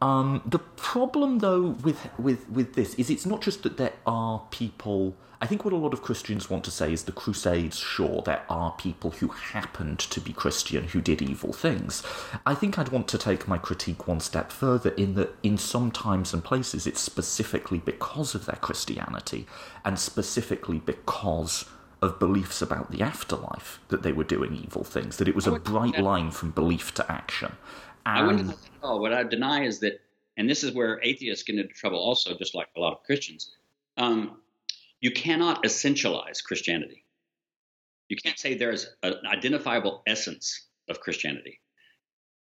[0.00, 4.42] Um, the problem, though, with, with, with this is it's not just that there are
[4.50, 5.14] people.
[5.42, 8.42] I think what a lot of Christians want to say is the Crusades, sure, there
[8.50, 12.02] are people who happened to be Christian who did evil things.
[12.44, 15.90] I think I'd want to take my critique one step further in that in some
[15.90, 19.46] times and places it's specifically because of their Christianity
[19.82, 21.64] and specifically because
[22.02, 25.58] of beliefs about the afterlife that they were doing evil things, that it was a
[25.58, 27.52] bright line from belief to action.
[28.06, 30.00] Wouldn't oh, what I deny is that,
[30.36, 33.50] and this is where atheists get into trouble also, just like a lot of Christians.
[33.96, 34.38] Um,
[35.00, 37.04] you cannot essentialize Christianity.
[38.08, 41.60] You can't say there's an identifiable essence of Christianity.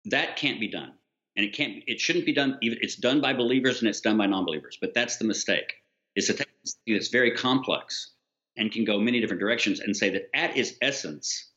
[0.07, 0.93] That can't be done,
[1.37, 1.83] and it can't.
[1.87, 2.59] It shouldn't be done.
[2.62, 4.79] Even it's done by believers and it's done by non-believers.
[4.81, 5.75] But that's the mistake.
[6.15, 8.12] Is to take something that's very complex
[8.57, 11.51] and can go many different directions and say that at its essence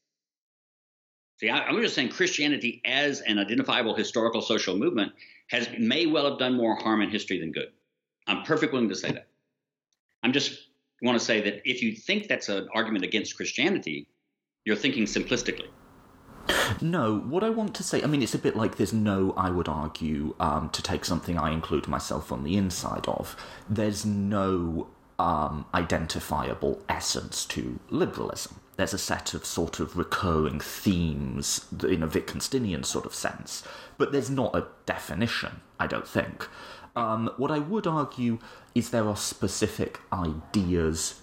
[1.40, 5.14] See, I, am just saying Christianity as an identifiable historical social movement
[5.48, 7.70] has may well have done more harm in history than good.
[8.28, 9.28] I'm perfectly willing to say that.
[10.22, 10.68] I'm just
[11.02, 14.08] want to say that if you think that's an argument against Christianity,
[14.66, 15.68] you're thinking simplistically.
[16.82, 19.50] No, what I want to say, I mean, it's a bit like there's no, I
[19.50, 23.38] would argue, um, to take something I include myself on the inside of,
[23.70, 31.66] there's no um, identifiable essence to liberalism there's a set of sort of recurring themes
[31.84, 33.62] in a Wittgensteinian sort of sense,
[33.98, 36.48] but there's not a definition, I don't think.
[36.96, 38.40] Um, what I would argue
[38.74, 41.19] is there are specific ideas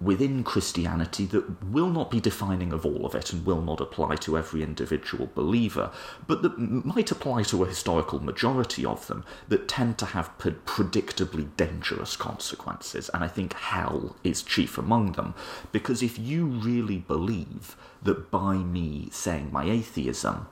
[0.00, 4.16] within Christianity that will not be defining of all of it and will not apply
[4.16, 5.90] to every individual believer,
[6.26, 11.48] but that might apply to a historical majority of them that tend to have predictably
[11.56, 13.08] dangerous consequences.
[13.14, 15.34] And I think hell is chief among them.
[15.72, 20.46] Because if you really believe that by me saying my atheism,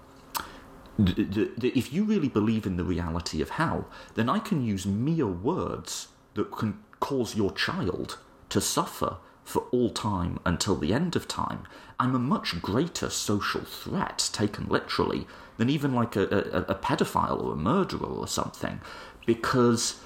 [0.96, 6.08] if you really believe in the reality of hell, then I can use mere words
[6.32, 11.64] that can cause your child to suffer for all time until the end of time,
[12.00, 15.26] I'm a much greater social threat, taken literally,
[15.58, 18.80] than even like a, a, a pedophile or a murderer or something.
[19.26, 20.00] Because,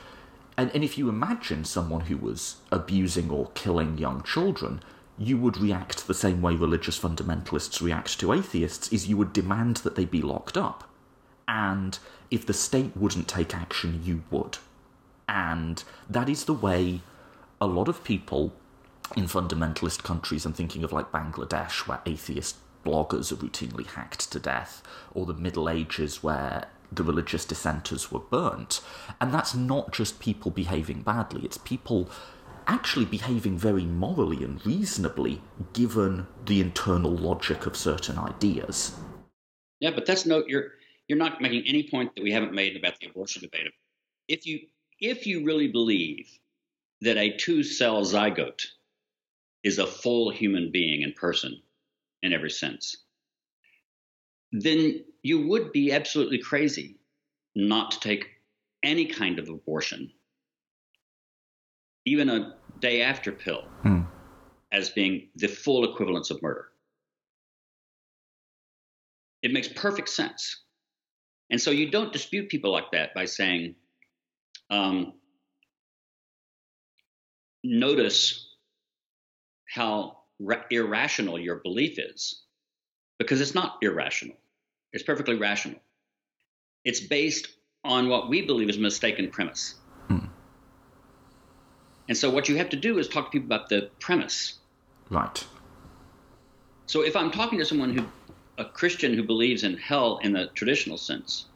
[0.56, 4.82] and, and if you imagine someone who was abusing or killing young children,
[5.16, 9.78] you would react the same way religious fundamentalists react to atheists, is you would demand
[9.78, 10.88] that they be locked up.
[11.46, 11.98] And
[12.30, 14.58] if the state wouldn't take action, you would.
[15.28, 17.00] And that is the way
[17.60, 18.52] a lot of people
[19.16, 24.38] in fundamentalist countries, I'm thinking of like Bangladesh, where atheist bloggers are routinely hacked to
[24.38, 28.80] death, or the Middle Ages, where the religious dissenters were burnt.
[29.20, 32.10] And that's not just people behaving badly, it's people
[32.66, 35.40] actually behaving very morally and reasonably
[35.72, 38.94] given the internal logic of certain ideas.
[39.80, 40.72] Yeah, but that's no you're
[41.06, 43.72] you're not making any point that we haven't made about the abortion debate.
[44.28, 44.60] If you
[45.00, 46.28] if you really believe
[47.00, 48.66] that a two cell zygote
[49.64, 51.60] is a full human being and person
[52.22, 52.96] in every sense,
[54.52, 56.96] then you would be absolutely crazy
[57.54, 58.28] not to take
[58.82, 60.10] any kind of abortion,
[62.04, 64.02] even a day after pill, Hmm.
[64.72, 66.72] as being the full equivalence of murder.
[69.42, 70.64] It makes perfect sense.
[71.50, 73.74] And so you don't dispute people like that by saying,
[74.70, 75.14] um,
[77.64, 78.47] notice
[79.68, 82.42] how ra- irrational your belief is,
[83.18, 84.36] because it's not irrational.
[84.92, 85.78] It's perfectly rational.
[86.84, 87.48] It's based
[87.84, 89.74] on what we believe is a mistaken premise.
[90.08, 90.26] Hmm.
[92.08, 94.54] And so what you have to do is talk to people about the premise.
[95.10, 95.44] Right.
[96.86, 98.06] So if I'm talking to someone who,
[98.56, 101.46] a Christian who believes in hell in the traditional sense,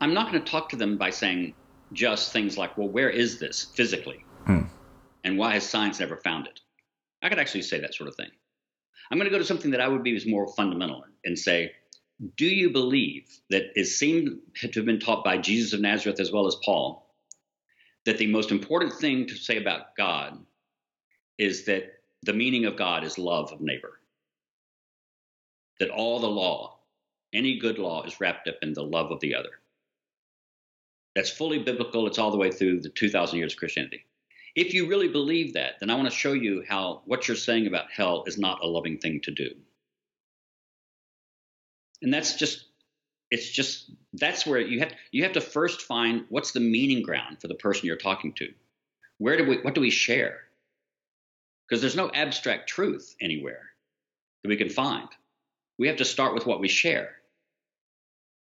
[0.00, 1.54] I'm not going to talk to them by saying
[1.92, 4.24] just things like, well, where is this physically?
[4.46, 4.62] Hmm.
[5.22, 6.60] And why has science never found it?
[7.24, 8.30] I could actually say that sort of thing.
[9.10, 11.72] I'm going to go to something that I would be more fundamental and say,
[12.36, 16.30] do you believe that it seemed to have been taught by Jesus of Nazareth as
[16.30, 17.14] well as Paul
[18.04, 20.38] that the most important thing to say about God
[21.38, 21.84] is that
[22.22, 24.00] the meaning of God is love of neighbor?
[25.80, 26.78] That all the law,
[27.32, 29.50] any good law, is wrapped up in the love of the other.
[31.16, 32.06] That's fully biblical.
[32.06, 34.04] It's all the way through the 2,000 years of Christianity.
[34.54, 37.66] If you really believe that, then I want to show you how what you're saying
[37.66, 39.50] about hell is not a loving thing to do.
[42.02, 42.66] And that's just
[43.30, 47.40] it's just that's where you have you have to first find what's the meaning ground
[47.40, 48.52] for the person you're talking to.
[49.18, 50.40] Where do we what do we share?
[51.66, 53.70] Because there's no abstract truth anywhere
[54.42, 55.08] that we can find.
[55.78, 57.16] We have to start with what we share.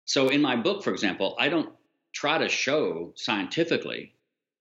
[0.05, 1.73] So in my book, for example, I don't
[2.13, 4.13] try to show scientifically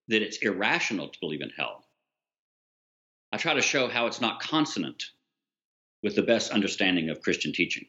[0.09, 1.85] that it's irrational to believe in hell.
[3.33, 5.03] I try to show how it's not consonant
[6.03, 7.87] with the best understanding of Christian teaching.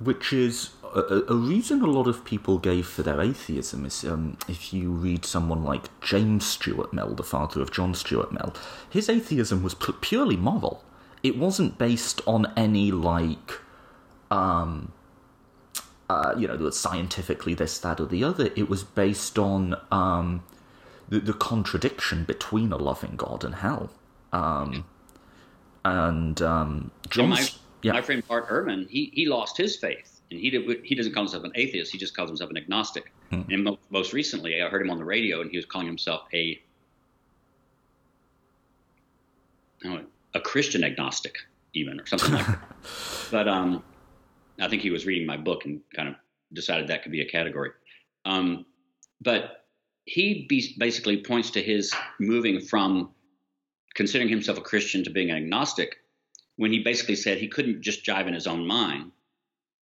[0.00, 4.36] Which is a, a reason a lot of people gave for their atheism is um,
[4.48, 8.54] if you read someone like James Stuart Mill, the father of John Stuart Mill,
[8.88, 10.82] his atheism was pu- purely moral.
[11.22, 13.60] It wasn't based on any like,
[14.30, 14.92] um,
[16.08, 18.50] uh, you know, scientifically this, that, or the other.
[18.56, 20.42] It was based on um,
[21.10, 23.90] the, the contradiction between a loving God and hell.
[24.32, 24.84] Um,
[25.84, 27.48] and um, John's, my,
[27.82, 27.92] yeah.
[27.92, 30.20] my friend Bart Ehrman, he, he lost his faith.
[30.30, 33.12] And he, did, he doesn't call himself an atheist, he just calls himself an agnostic.
[33.30, 33.42] Hmm.
[33.50, 36.22] And mo- most recently, I heard him on the radio, and he was calling himself
[36.32, 36.60] a
[40.34, 41.38] a Christian agnostic,
[41.72, 42.58] even, or something like that.
[43.30, 43.84] But um,
[44.60, 46.16] I think he was reading my book and kind of
[46.52, 47.70] decided that could be a category.
[48.24, 48.66] Um,
[49.20, 49.59] but
[50.10, 53.14] he be- basically points to his moving from
[53.94, 55.98] considering himself a Christian to being an agnostic
[56.56, 59.12] when he basically said he couldn't just jive in his own mind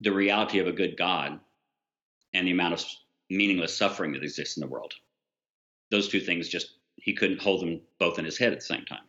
[0.01, 1.39] the reality of a good God
[2.33, 2.83] and the amount of
[3.29, 4.95] meaningless suffering that exists in the world.
[5.91, 8.87] Those two things just, he couldn't hold them both in his head at the same
[8.87, 9.05] time.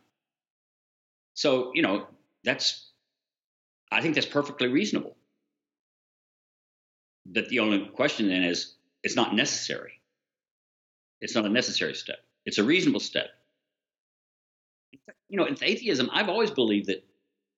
[1.32, 2.08] So, you know,
[2.44, 2.90] that's,
[3.90, 5.16] I think that's perfectly reasonable.
[7.24, 9.94] But the only question then is, it's not necessary.
[11.26, 12.18] It's not a necessary step.
[12.44, 13.30] It's a reasonable step.
[15.28, 16.08] You know, it's atheism.
[16.12, 17.04] I've always believed that.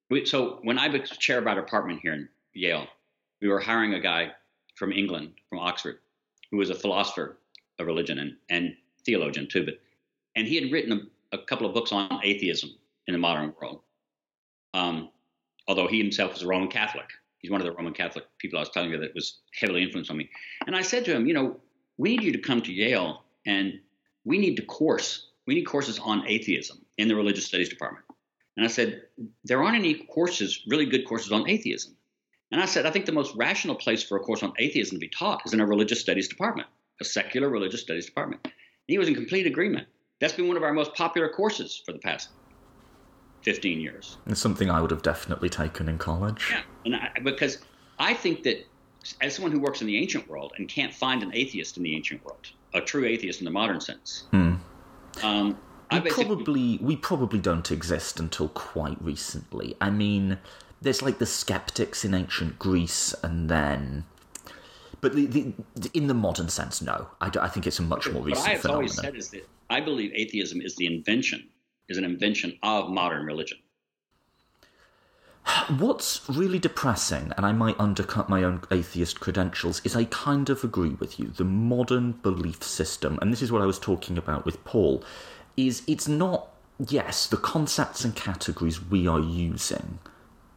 [0.09, 2.87] We, so when I was chair of our department here in Yale,
[3.43, 4.31] we were hiring a guy
[4.75, 5.99] from England, from Oxford,
[6.51, 7.37] who was a philosopher
[7.79, 9.67] of religion and, and theologian too.
[9.67, 9.75] But
[10.35, 12.71] and he had written a, a couple of books on atheism
[13.07, 13.83] in the modern world.
[14.73, 15.11] Um,
[15.67, 17.11] although he himself was a Roman Catholic,
[17.41, 20.11] he's one of the Roman Catholic people I was telling you that was heavily influenced
[20.11, 20.31] on me.
[20.67, 21.61] And I said to him, you know,
[21.99, 23.81] we need you to come to Yale and
[24.25, 25.29] we need to course.
[25.47, 28.05] We need courses on atheism in the religious studies department.
[28.57, 29.03] And I said,
[29.45, 31.95] there aren't any courses, really good courses on atheism.
[32.51, 35.01] And I said, I think the most rational place for a course on atheism to
[35.01, 36.69] be taught is in a religious studies department,
[37.01, 38.41] a secular religious studies department.
[38.45, 38.53] And
[38.87, 39.87] he was in complete agreement.
[40.21, 42.31] That's been one of our most popular courses for the past
[43.43, 44.17] 15 years.
[44.27, 46.45] It's something I would have definitely taken in college.
[46.51, 47.59] Yeah, and I, because
[47.99, 48.67] I think that
[49.21, 51.95] as someone who works in the ancient world and can't find an atheist in the
[51.95, 54.55] ancient world, a true atheist in the modern sense, hmm.
[55.23, 55.59] um,
[55.93, 59.75] we probably we probably don't exist until quite recently.
[59.81, 60.39] I mean,
[60.83, 64.05] there's like the skeptics in ancient Greece, and then.
[65.01, 67.07] But the, the, in the modern sense, no.
[67.21, 68.77] I, I think it's a much more recent what I've phenomenon.
[68.77, 71.49] always said is that I believe atheism is the invention,
[71.89, 73.59] is an invention of modern religion.
[75.79, 80.63] What's really depressing, and I might undercut my own atheist credentials, is I kind of
[80.63, 81.29] agree with you.
[81.29, 85.03] The modern belief system, and this is what I was talking about with Paul,
[85.57, 89.99] is it's not, yes, the concepts and categories we are using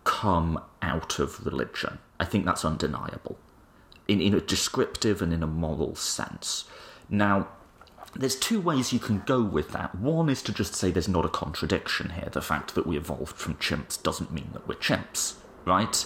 [0.03, 1.99] come out of religion.
[2.19, 3.37] I think that's undeniable
[4.07, 6.65] in, in a descriptive and in a moral sense.
[7.09, 7.47] Now,
[8.15, 9.95] there's two ways you can go with that.
[9.95, 12.29] One is to just say there's not a contradiction here.
[12.31, 15.35] The fact that we evolved from chimps doesn't mean that we're chimps,
[15.65, 16.05] right?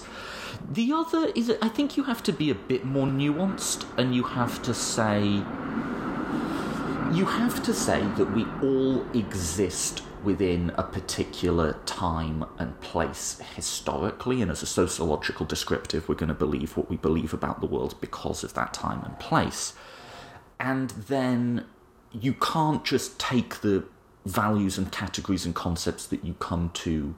[0.69, 4.23] The other is I think you have to be a bit more nuanced and you
[4.23, 5.43] have to say
[7.13, 14.41] you have to say that we all exist within a particular time and place historically,
[14.41, 17.95] and as a sociological descriptive, we're going to believe what we believe about the world
[18.01, 19.73] because of that time and place.
[20.59, 21.65] And then
[22.21, 23.85] you can't just take the
[24.25, 27.15] values and categories and concepts that you come to.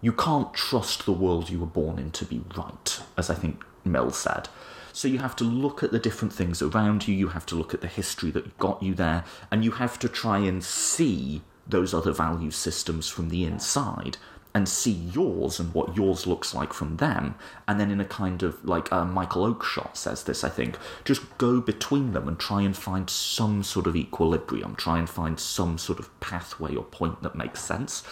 [0.00, 3.64] You can't trust the world you were born in to be right, as I think
[3.84, 4.48] Mill said.
[4.92, 7.74] So you have to look at the different things around you, you have to look
[7.74, 11.92] at the history that got you there, and you have to try and see those
[11.92, 14.16] other value systems from the inside
[14.56, 17.34] and see yours and what yours looks like from them.
[17.68, 21.36] And then, in a kind of like uh, Michael Oakeshott says this, I think, just
[21.36, 25.76] go between them and try and find some sort of equilibrium, try and find some
[25.76, 28.02] sort of pathway or point that makes sense.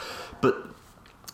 [0.43, 0.67] But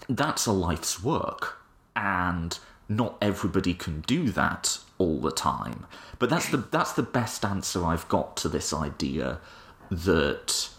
[0.09, 1.59] that's a life's work.
[1.97, 2.57] And
[2.89, 5.87] not everybody can do that all the time.
[6.21, 9.41] But that's the that's the best answer I've got to this idea
[9.91, 10.71] that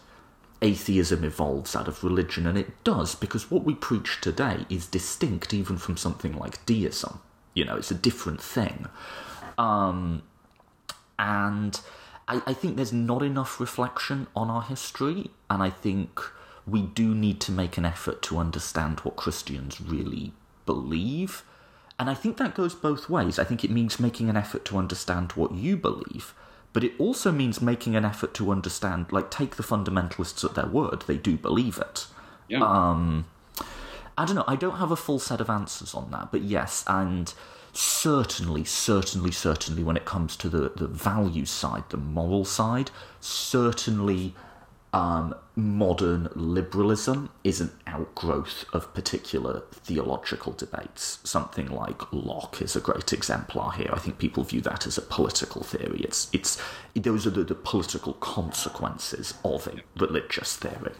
[0.61, 5.53] atheism evolves out of religion, and it does, because what we preach today is distinct
[5.53, 7.19] even from something like deism.
[7.53, 8.87] You know, it's a different thing.
[9.57, 10.23] Um,
[11.19, 11.79] and
[12.27, 16.19] I, I think there's not enough reflection on our history, and I think
[16.67, 20.31] we do need to make an effort to understand what Christians really
[20.65, 21.43] believe.
[21.99, 23.37] And I think that goes both ways.
[23.37, 26.33] I think it means making an effort to understand what you believe,
[26.73, 30.67] but it also means making an effort to understand, like, take the fundamentalists at their
[30.67, 31.03] word.
[31.07, 32.07] They do believe it.
[32.47, 32.63] Yeah.
[32.63, 33.25] Um,
[34.17, 34.43] I don't know.
[34.47, 37.33] I don't have a full set of answers on that, but yes, and
[37.73, 44.35] certainly, certainly, certainly, when it comes to the the value side, the moral side, certainly
[44.93, 51.19] um, modern liberalism is an outgrowth of particular theological debates.
[51.23, 53.89] Something like Locke is a great exemplar here.
[53.93, 56.01] I think people view that as a political theory.
[56.01, 56.61] It's it's
[56.93, 60.93] those are the, the political consequences of a religious theory.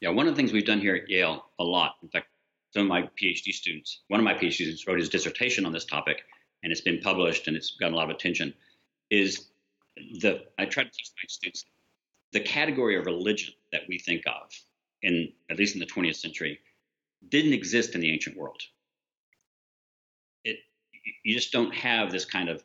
[0.00, 1.96] Yeah, one of the things we've done here at Yale a lot.
[2.02, 2.28] In fact,
[2.72, 5.84] some of my PhD students, one of my PhD students wrote his dissertation on this
[5.84, 6.22] topic,
[6.62, 8.54] and it's been published and it's gotten a lot of attention.
[9.10, 9.48] Is
[10.20, 11.66] the I try to teach my students
[12.32, 14.52] the category of religion that we think of,
[15.02, 16.58] in at least in the 20th century,
[17.28, 18.60] didn't exist in the ancient world.
[20.44, 20.58] It
[21.24, 22.62] you just don't have this kind of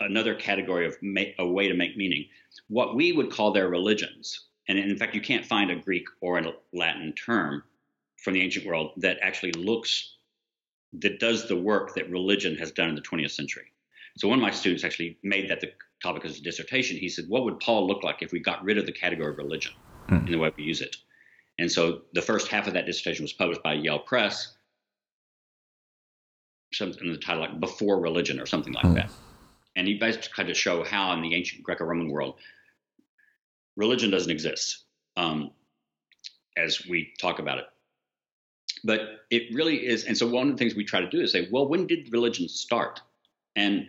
[0.00, 2.26] another category of ma- a way to make meaning.
[2.68, 6.38] What we would call their religions, and in fact, you can't find a Greek or
[6.38, 7.62] a Latin term
[8.16, 10.16] from the ancient world that actually looks
[10.92, 13.66] that does the work that religion has done in the 20th century.
[14.16, 15.70] So one of my students actually made that the
[16.02, 16.96] topic of his dissertation.
[16.96, 19.38] He said, "What would Paul look like if we got rid of the category of
[19.38, 19.72] religion
[20.08, 20.26] mm.
[20.26, 20.96] in the way we use it?"
[21.58, 24.56] And so the first half of that dissertation was published by Yale Press,
[26.72, 28.94] something in the title like "Before Religion" or something like mm.
[28.94, 29.10] that.
[29.76, 32.34] And he basically tried to show how in the ancient Greco-Roman world,
[33.76, 34.84] religion doesn't exist
[35.16, 35.52] um,
[36.56, 37.66] as we talk about it.
[38.82, 41.32] But it really is, and so one of the things we try to do is
[41.32, 43.00] say, well, when did religion start?
[43.54, 43.88] And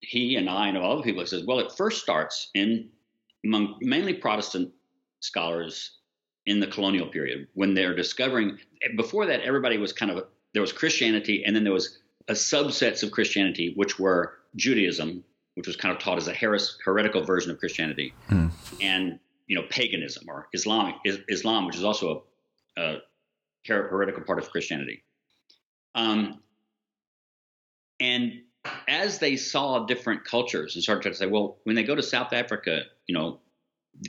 [0.00, 2.88] he and I and other people have said, well, it first starts in
[3.44, 4.72] among mainly Protestant
[5.20, 5.98] scholars
[6.46, 8.58] in the colonial period when they're discovering.
[8.96, 10.24] Before that, everybody was kind of
[10.54, 15.24] there was Christianity, and then there was a subsets of Christianity, which were Judaism,
[15.54, 18.50] which was kind of taught as a heres, heretical version of Christianity, mm.
[18.80, 22.24] and you know paganism or Islamic Islam, which is also
[22.76, 22.96] uh,
[23.66, 25.02] heretical part of Christianity.
[25.94, 26.40] Um,
[28.00, 28.42] and
[28.88, 32.32] as they saw different cultures and started to say, well, when they go to South
[32.32, 33.40] Africa, you know,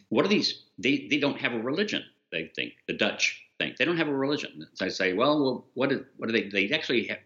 [0.10, 0.64] what are these?
[0.78, 2.04] They they don't have a religion.
[2.32, 4.68] They think the Dutch think they don't have a religion.
[4.74, 6.50] So I say, well, well, what is, what do they?
[6.50, 7.20] They actually have,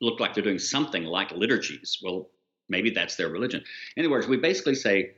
[0.00, 1.98] look like they're doing something like liturgies.
[2.02, 2.28] Well,
[2.68, 3.62] maybe that's their religion.
[3.96, 5.12] In other words, we basically say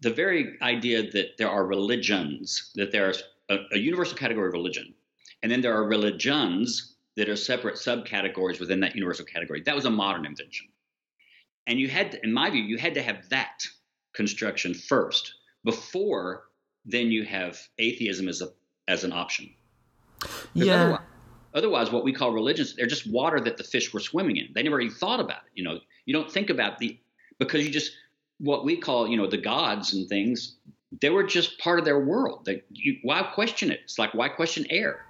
[0.00, 4.94] the very idea that there are religions, that there's a, a universal category of religion,
[5.42, 9.62] and then there are religions that are separate subcategories within that universal category.
[9.62, 10.68] That was a modern invention.
[11.68, 13.62] And you had, to, in my view, you had to have that
[14.14, 16.48] construction first before
[16.88, 18.48] then you have atheism as a
[18.88, 19.50] as an option.
[20.54, 20.74] Yeah.
[20.74, 21.00] Otherwise,
[21.54, 24.48] otherwise, what we call religions, they're just water that the fish were swimming in.
[24.54, 25.52] They never even thought about it.
[25.54, 26.98] You know, you don't think about the
[27.38, 27.92] because you just
[28.38, 30.56] what we call you know the gods and things.
[31.02, 32.46] They were just part of their world.
[32.46, 33.80] That you, why question it?
[33.84, 35.04] It's like why question air?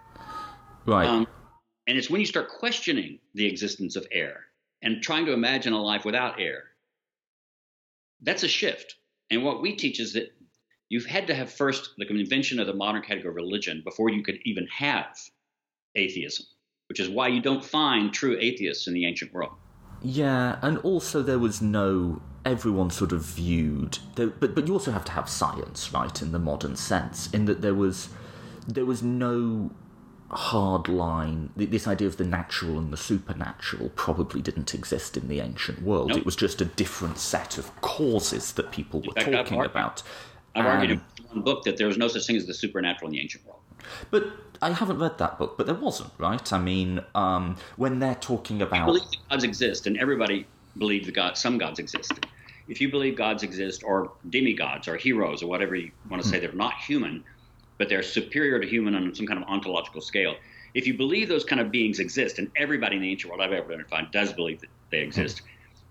[0.84, 1.06] Right.
[1.06, 1.28] Um,
[1.86, 4.47] and it's when you start questioning the existence of air
[4.82, 6.64] and trying to imagine a life without air.
[8.20, 8.96] That's a shift.
[9.30, 10.32] And what we teach is that
[10.88, 14.22] you've had to have first the invention of the modern category of religion before you
[14.22, 15.16] could even have
[15.94, 16.46] atheism,
[16.88, 19.52] which is why you don't find true atheists in the ancient world.
[20.00, 25.04] Yeah, and also there was no everyone sort of viewed, but but you also have
[25.06, 28.08] to have science, right, in the modern sense, in that there was
[28.66, 29.72] there was no
[30.30, 31.50] hard line.
[31.56, 36.10] This idea of the natural and the supernatural probably didn't exist in the ancient world.
[36.10, 36.18] Nope.
[36.18, 40.02] It was just a different set of causes that people were fact, talking I've about.
[40.54, 43.08] I've um, argued in one book that there was no such thing as the supernatural
[43.08, 43.60] in the ancient world.
[44.10, 44.24] But
[44.60, 46.52] I haven't read that book, but there wasn't, right?
[46.52, 48.86] I mean, um, when they're talking about.
[48.86, 52.26] believe gods exist, and everybody believes that God, some gods exist.
[52.68, 56.38] If you believe gods exist, or demigods, or heroes, or whatever you want to say,
[56.38, 57.24] they're not human,
[57.78, 60.34] but they're superior to human on some kind of ontological scale.
[60.74, 63.52] If you believe those kind of beings exist, and everybody in the ancient world I've
[63.52, 65.42] ever identified does believe that they exist,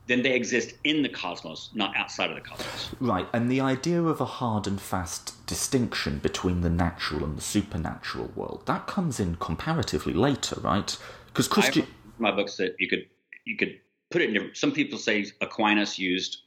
[0.07, 2.89] then they exist in the cosmos, not outside of the cosmos.
[2.99, 7.41] Right, and the idea of a hard and fast distinction between the natural and the
[7.41, 10.97] supernatural world that comes in comparatively later, right?
[11.27, 11.87] Because Christian,
[12.19, 13.05] my books that you could
[13.45, 13.79] you could
[14.11, 14.33] put it in.
[14.33, 14.57] different.
[14.57, 16.39] Some people say Aquinas used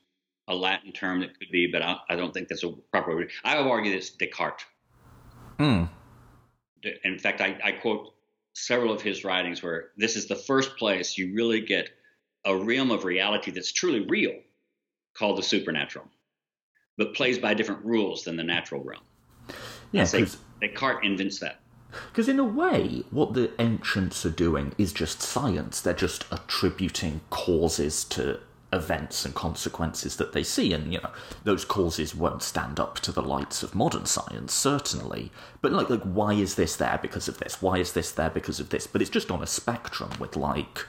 [0.49, 3.31] a Latin term that could be, but I, I don't think that's a proper word.
[3.45, 4.65] I would argue that it's Descartes.
[5.61, 5.85] Hmm.
[7.05, 8.15] In fact, I, I quote
[8.55, 11.91] several of his writings where this is the first place you really get
[12.47, 14.33] a realm of reality that's truly real
[15.13, 16.07] called the supernatural,
[16.97, 19.03] but plays by different rules than the natural realm.
[19.93, 20.07] Yeah,
[20.63, 21.61] Descartes invents that.
[22.09, 25.83] Because in a way, what the ancients are doing is just science.
[25.83, 28.41] They're just attributing causes to
[28.73, 31.11] events and consequences that they see and you know
[31.43, 35.33] those causes won't stand up to the lights of modern science certainly.
[35.61, 37.61] But like like why is this there because of this?
[37.61, 38.87] Why is this there because of this?
[38.87, 40.87] But it's just on a spectrum with like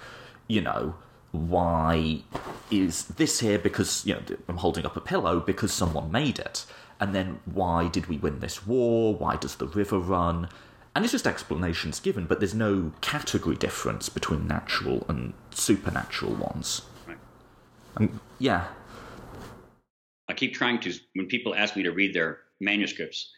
[0.48, 0.96] you know
[1.32, 2.22] why
[2.70, 6.66] is this here because you know I'm holding up a pillow because someone made it?
[7.00, 9.16] And then why did we win this war?
[9.16, 10.50] Why does the river run?
[10.94, 16.84] And it's just explanations given but there's no category difference between natural and supernatural ones
[17.98, 18.68] um, yeah.
[20.30, 23.32] I keep trying to, when people ask me to read their manuscripts,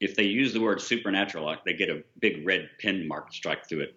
[0.00, 3.80] if they use the word supernatural, they get a big red pin mark strike through
[3.82, 3.96] it.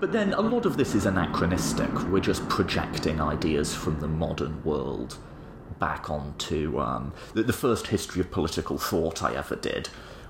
[0.00, 1.92] But then a lot of this is anachronistic.
[2.08, 5.18] We're just projecting ideas from the modern world
[5.78, 9.88] back onto um, the, the, first history of political thought I ever did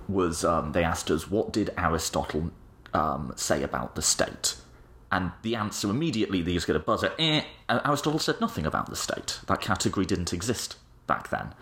[0.08, 2.50] was um, they asked us what did Aristotle
[2.94, 4.56] um, say about the state,
[5.12, 7.12] and the answer immediately, just get a buzzer.
[7.18, 9.40] Eh, Aristotle said nothing about the state.
[9.46, 11.52] That category didn't exist back then.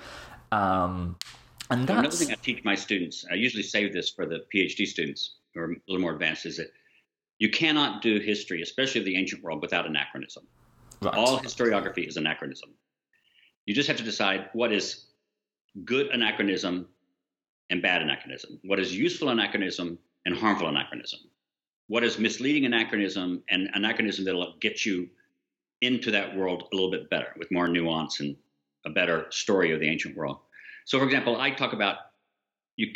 [0.53, 1.17] Um,
[1.71, 1.99] and that's...
[1.99, 5.61] Another thing I teach my students, I usually save this for the PhD students who
[5.61, 6.73] are a little more advanced, is that
[7.39, 10.47] you cannot do history, especially of the ancient world, without anachronism.
[11.01, 11.15] Right.
[11.15, 12.71] All historiography is anachronism.
[13.65, 15.07] You just have to decide what is
[15.85, 16.89] good anachronism
[17.71, 21.21] and bad anachronism, what is useful anachronism and harmful anachronism
[21.89, 25.09] what is misleading anachronism and anachronism that'll get you
[25.81, 28.37] into that world a little bit better with more nuance and
[28.85, 30.39] a better story of the ancient world.
[30.85, 31.97] So, for example, I talk about
[32.77, 32.93] you.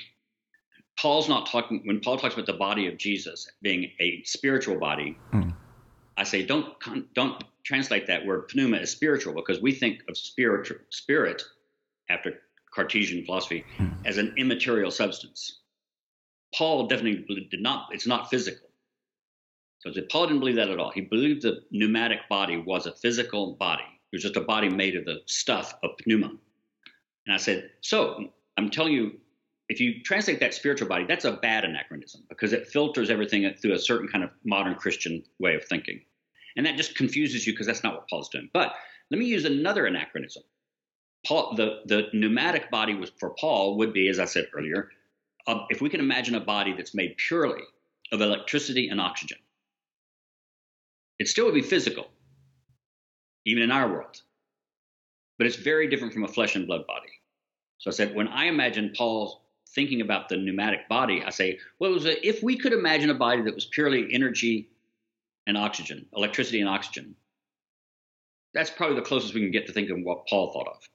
[0.99, 5.19] Paul's not talking when Paul talks about the body of Jesus being a spiritual body.
[5.33, 5.55] Mm.
[6.17, 6.75] I say don't
[7.15, 11.43] don't translate that word pneuma as spiritual because we think of spiritual spirit
[12.11, 12.35] after
[12.75, 13.95] Cartesian philosophy mm.
[14.05, 15.61] as an immaterial substance.
[16.55, 17.89] Paul definitely did not.
[17.93, 18.69] It's not physical.
[19.85, 20.91] So Paul didn't believe that at all.
[20.91, 23.83] He believed the pneumatic body was a physical body.
[23.83, 26.33] It was just a body made of the stuff of pneuma.
[27.27, 29.13] And I said, so I'm telling you,
[29.69, 33.73] if you translate that spiritual body, that's a bad anachronism because it filters everything through
[33.73, 36.03] a certain kind of modern Christian way of thinking.
[36.57, 38.51] And that just confuses you because that's not what Paul's doing.
[38.53, 38.75] But
[39.11, 40.43] let me use another anachronism.
[41.27, 44.91] Paul, the, the pneumatic body was for Paul would be, as I said earlier,
[45.47, 47.63] uh, if we can imagine a body that's made purely
[48.13, 49.39] of electricity and oxygen,
[51.23, 52.11] it still would be physical,
[53.47, 54.21] even in our world.
[55.39, 57.13] But it's very different from a flesh and blood body.
[57.79, 61.95] So I said, when I imagine Paul thinking about the pneumatic body, I say, well,
[61.95, 64.69] a, if we could imagine a body that was purely energy
[65.47, 67.15] and oxygen, electricity and oxygen,
[68.53, 70.89] that's probably the closest we can get to thinking what Paul thought of.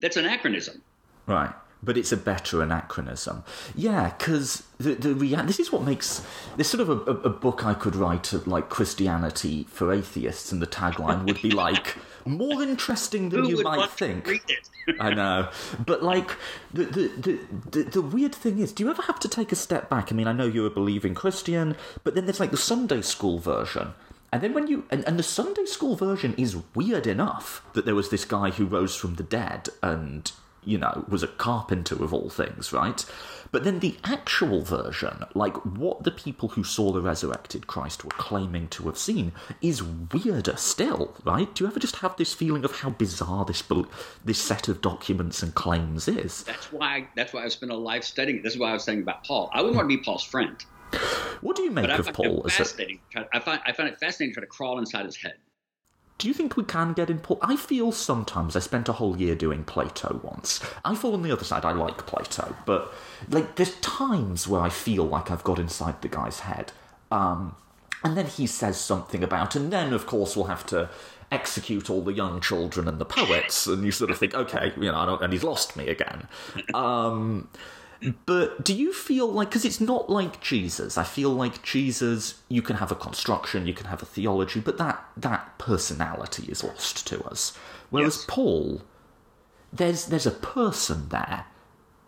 [0.00, 0.80] That's anachronism.
[1.26, 1.52] Right
[1.86, 3.44] but it's a better anachronism.
[3.74, 6.22] Yeah, because the the rea- this is what makes
[6.56, 10.66] this sort of a, a, book I could write like Christianity for atheists, and the
[10.66, 11.94] tagline would be like
[12.26, 14.44] more interesting than Who you might think.
[15.00, 15.48] I know,
[15.84, 16.32] but like
[16.74, 17.38] the, the the,
[17.70, 20.12] the the weird thing is, do you ever have to take a step back?
[20.12, 23.38] I mean, I know you're a believing Christian, but then there's like the Sunday school
[23.38, 23.94] version.
[24.32, 27.94] And then when you and, and the Sunday school version is weird enough that there
[27.94, 30.30] was this guy who rose from the dead and
[30.66, 33.04] you know, was a carpenter of all things, right?
[33.52, 38.10] But then the actual version, like what the people who saw the resurrected Christ were
[38.10, 41.54] claiming to have seen, is weirder still, right?
[41.54, 43.62] Do you ever just have this feeling of how bizarre this
[44.24, 46.42] this set of documents and claims is?
[46.42, 47.08] That's why.
[47.14, 48.38] That's why I spent a life studying.
[48.38, 48.42] It.
[48.42, 49.50] This is why I was saying about Paul.
[49.54, 50.56] I wouldn't want to be Paul's friend.
[51.40, 52.44] What do you make of Paul?
[52.48, 53.00] fascinating.
[53.14, 53.26] A...
[53.32, 55.36] I find I find it fascinating to try to crawl inside his head
[56.18, 57.38] do you think we can get in Paul?
[57.42, 60.60] I feel sometimes I spent a whole year doing Plato once.
[60.84, 61.64] I fall on the other side.
[61.64, 62.92] I like Plato, but
[63.28, 66.72] like there's times where I feel like I've got inside the guy's head,
[67.10, 67.54] um,
[68.02, 70.88] and then he says something about, and then of course we'll have to
[71.30, 74.90] execute all the young children and the poets, and you sort of think, okay, you
[74.90, 76.28] know, and he's lost me again.
[76.72, 77.48] Um,
[78.26, 80.98] but do you feel like because it's not like Jesus?
[80.98, 84.78] I feel like Jesus, you can have a construction, you can have a theology, but
[84.78, 87.56] that that personality is lost to us.
[87.90, 88.24] Whereas yes.
[88.28, 88.82] Paul,
[89.72, 91.46] there's there's a person there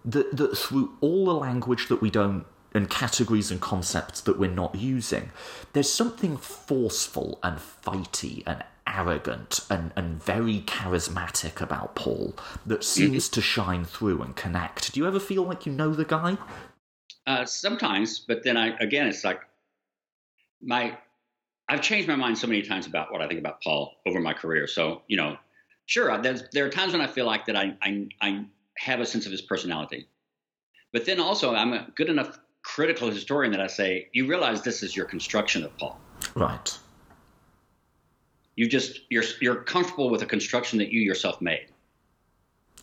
[0.04, 4.50] that that through all the language that we don't and categories and concepts that we're
[4.50, 5.30] not using,
[5.72, 12.34] there's something forceful and fighty and arrogant and, and very charismatic about Paul
[12.66, 13.34] that seems mm-hmm.
[13.34, 14.92] to shine through and connect.
[14.92, 16.36] Do you ever feel like you know the guy?
[17.26, 19.40] Uh, sometimes, but then I again, it's like
[20.62, 20.96] my
[21.68, 24.32] I've changed my mind so many times about what I think about Paul over my
[24.32, 24.66] career.
[24.66, 25.36] So you know,
[25.86, 28.44] sure, there are times when I feel like that I, I I
[28.78, 30.08] have a sense of his personality,
[30.92, 34.82] but then also I'm a good enough critical historian that I say you realize this
[34.82, 36.00] is your construction of Paul.
[36.34, 36.78] Right
[38.58, 41.68] you just you're you're comfortable with a construction that you yourself made.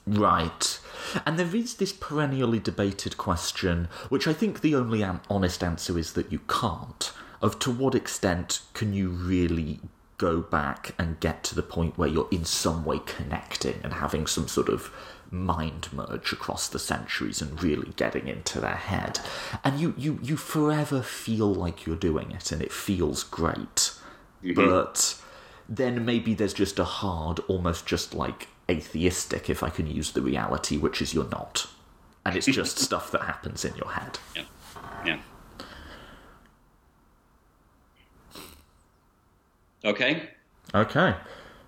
[0.07, 0.79] Right.
[1.25, 6.13] And there is this perennially debated question, which I think the only honest answer is
[6.13, 7.11] that you can't,
[7.41, 9.79] of to what extent can you really
[10.17, 14.27] go back and get to the point where you're in some way connecting and having
[14.27, 14.91] some sort of
[15.29, 19.19] mind merge across the centuries and really getting into their head.
[19.63, 23.91] And you, you, you forever feel like you're doing it and it feels great.
[24.43, 24.53] Mm-hmm.
[24.53, 25.19] But
[25.67, 30.21] then maybe there's just a hard, almost just like atheistic, if I can use the
[30.21, 31.67] reality, which is you're not.
[32.25, 34.19] And it's just stuff that happens in your head.
[34.35, 34.43] Yeah.
[35.05, 35.19] Yeah.
[39.83, 40.29] Okay.
[40.73, 41.15] Okay.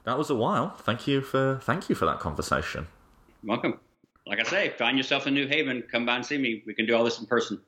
[0.05, 0.71] That was a while.
[0.77, 2.87] Thank you for thank you for that conversation.
[3.43, 3.79] Welcome.
[4.25, 6.63] Like I say, find yourself in New Haven, come by and see me.
[6.65, 7.61] We can do all this in person.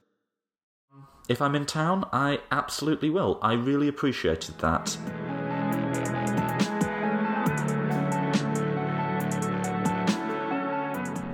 [1.29, 3.39] If I'm in town, I absolutely will.
[3.41, 4.97] I really appreciated that.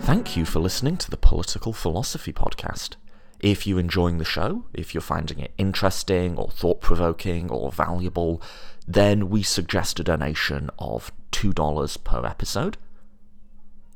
[0.06, 2.92] Thank you for listening to the Political Philosophy Podcast.
[3.40, 8.40] If you're enjoying the show, if you're finding it interesting or thought provoking or valuable,
[8.88, 12.78] then we suggest a donation of $2 per episode.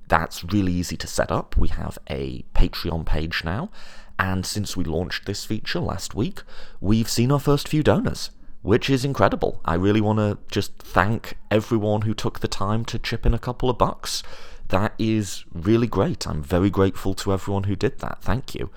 [0.08, 1.56] That's really easy to set up.
[1.56, 3.70] We have a Patreon page now,
[4.18, 6.42] and since we launched this feature last week,
[6.82, 8.32] we've seen our first few donors,
[8.64, 9.62] which is incredible.
[9.64, 13.40] I really want to just thank everyone who took the time to chip in a
[13.40, 14.24] couple of bucks
[14.70, 16.28] that is really great.
[16.28, 18.20] I'm very grateful to everyone who did that.
[18.22, 18.70] Thank you.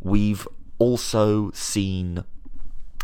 [0.00, 0.46] We've
[0.78, 2.24] also seen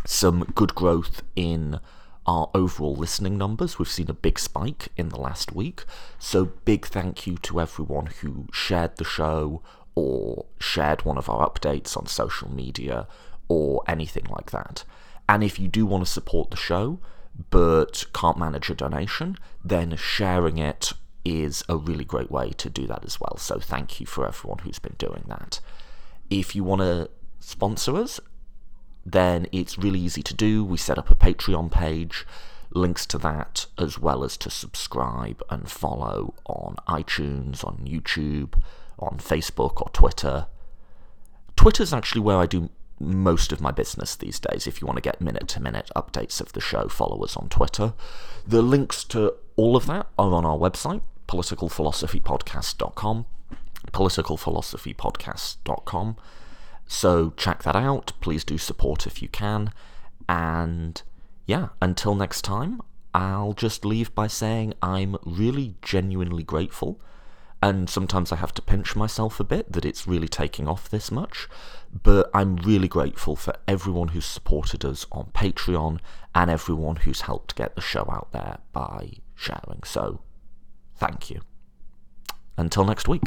[0.04, 1.80] some good growth in
[2.26, 3.78] our overall listening numbers.
[3.78, 5.84] We've seen a big spike in the last week.
[6.18, 9.62] So, big thank you to everyone who shared the show
[9.94, 13.06] or shared one of our updates on social media
[13.48, 14.84] or anything like that.
[15.28, 17.00] And if you do want to support the show
[17.50, 20.92] but can't manage a donation, then sharing it
[21.26, 23.36] is a really great way to do that as well.
[23.36, 25.58] So thank you for everyone who's been doing that.
[26.30, 27.10] if you want to
[27.40, 28.20] sponsor us,
[29.04, 30.64] then it's really easy to do.
[30.64, 32.26] We set up a Patreon page,
[32.70, 38.60] links to that, as well as to subscribe and follow on iTunes, on YouTube,
[38.98, 40.46] on Facebook or Twitter.
[41.54, 44.66] Twitter's actually where I do most of my business these days.
[44.66, 47.48] If you want to get minute to minute updates of the show, follow us on
[47.48, 47.94] Twitter.
[48.46, 53.26] The links to all of that are on our website, politicalphilosophypodcast.com.
[53.92, 56.16] Politicalphilosophypodcast.com.
[56.86, 58.12] So check that out.
[58.20, 59.72] Please do support if you can.
[60.28, 61.02] And
[61.46, 62.80] yeah, until next time,
[63.14, 67.00] I'll just leave by saying I'm really genuinely grateful.
[67.62, 71.10] And sometimes I have to pinch myself a bit that it's really taking off this
[71.10, 71.48] much.
[72.02, 76.00] But I'm really grateful for everyone who's supported us on Patreon
[76.34, 79.82] and everyone who's helped get the show out there by sharing.
[79.84, 80.20] So,
[80.96, 81.40] thank you.
[82.56, 83.24] Until next week.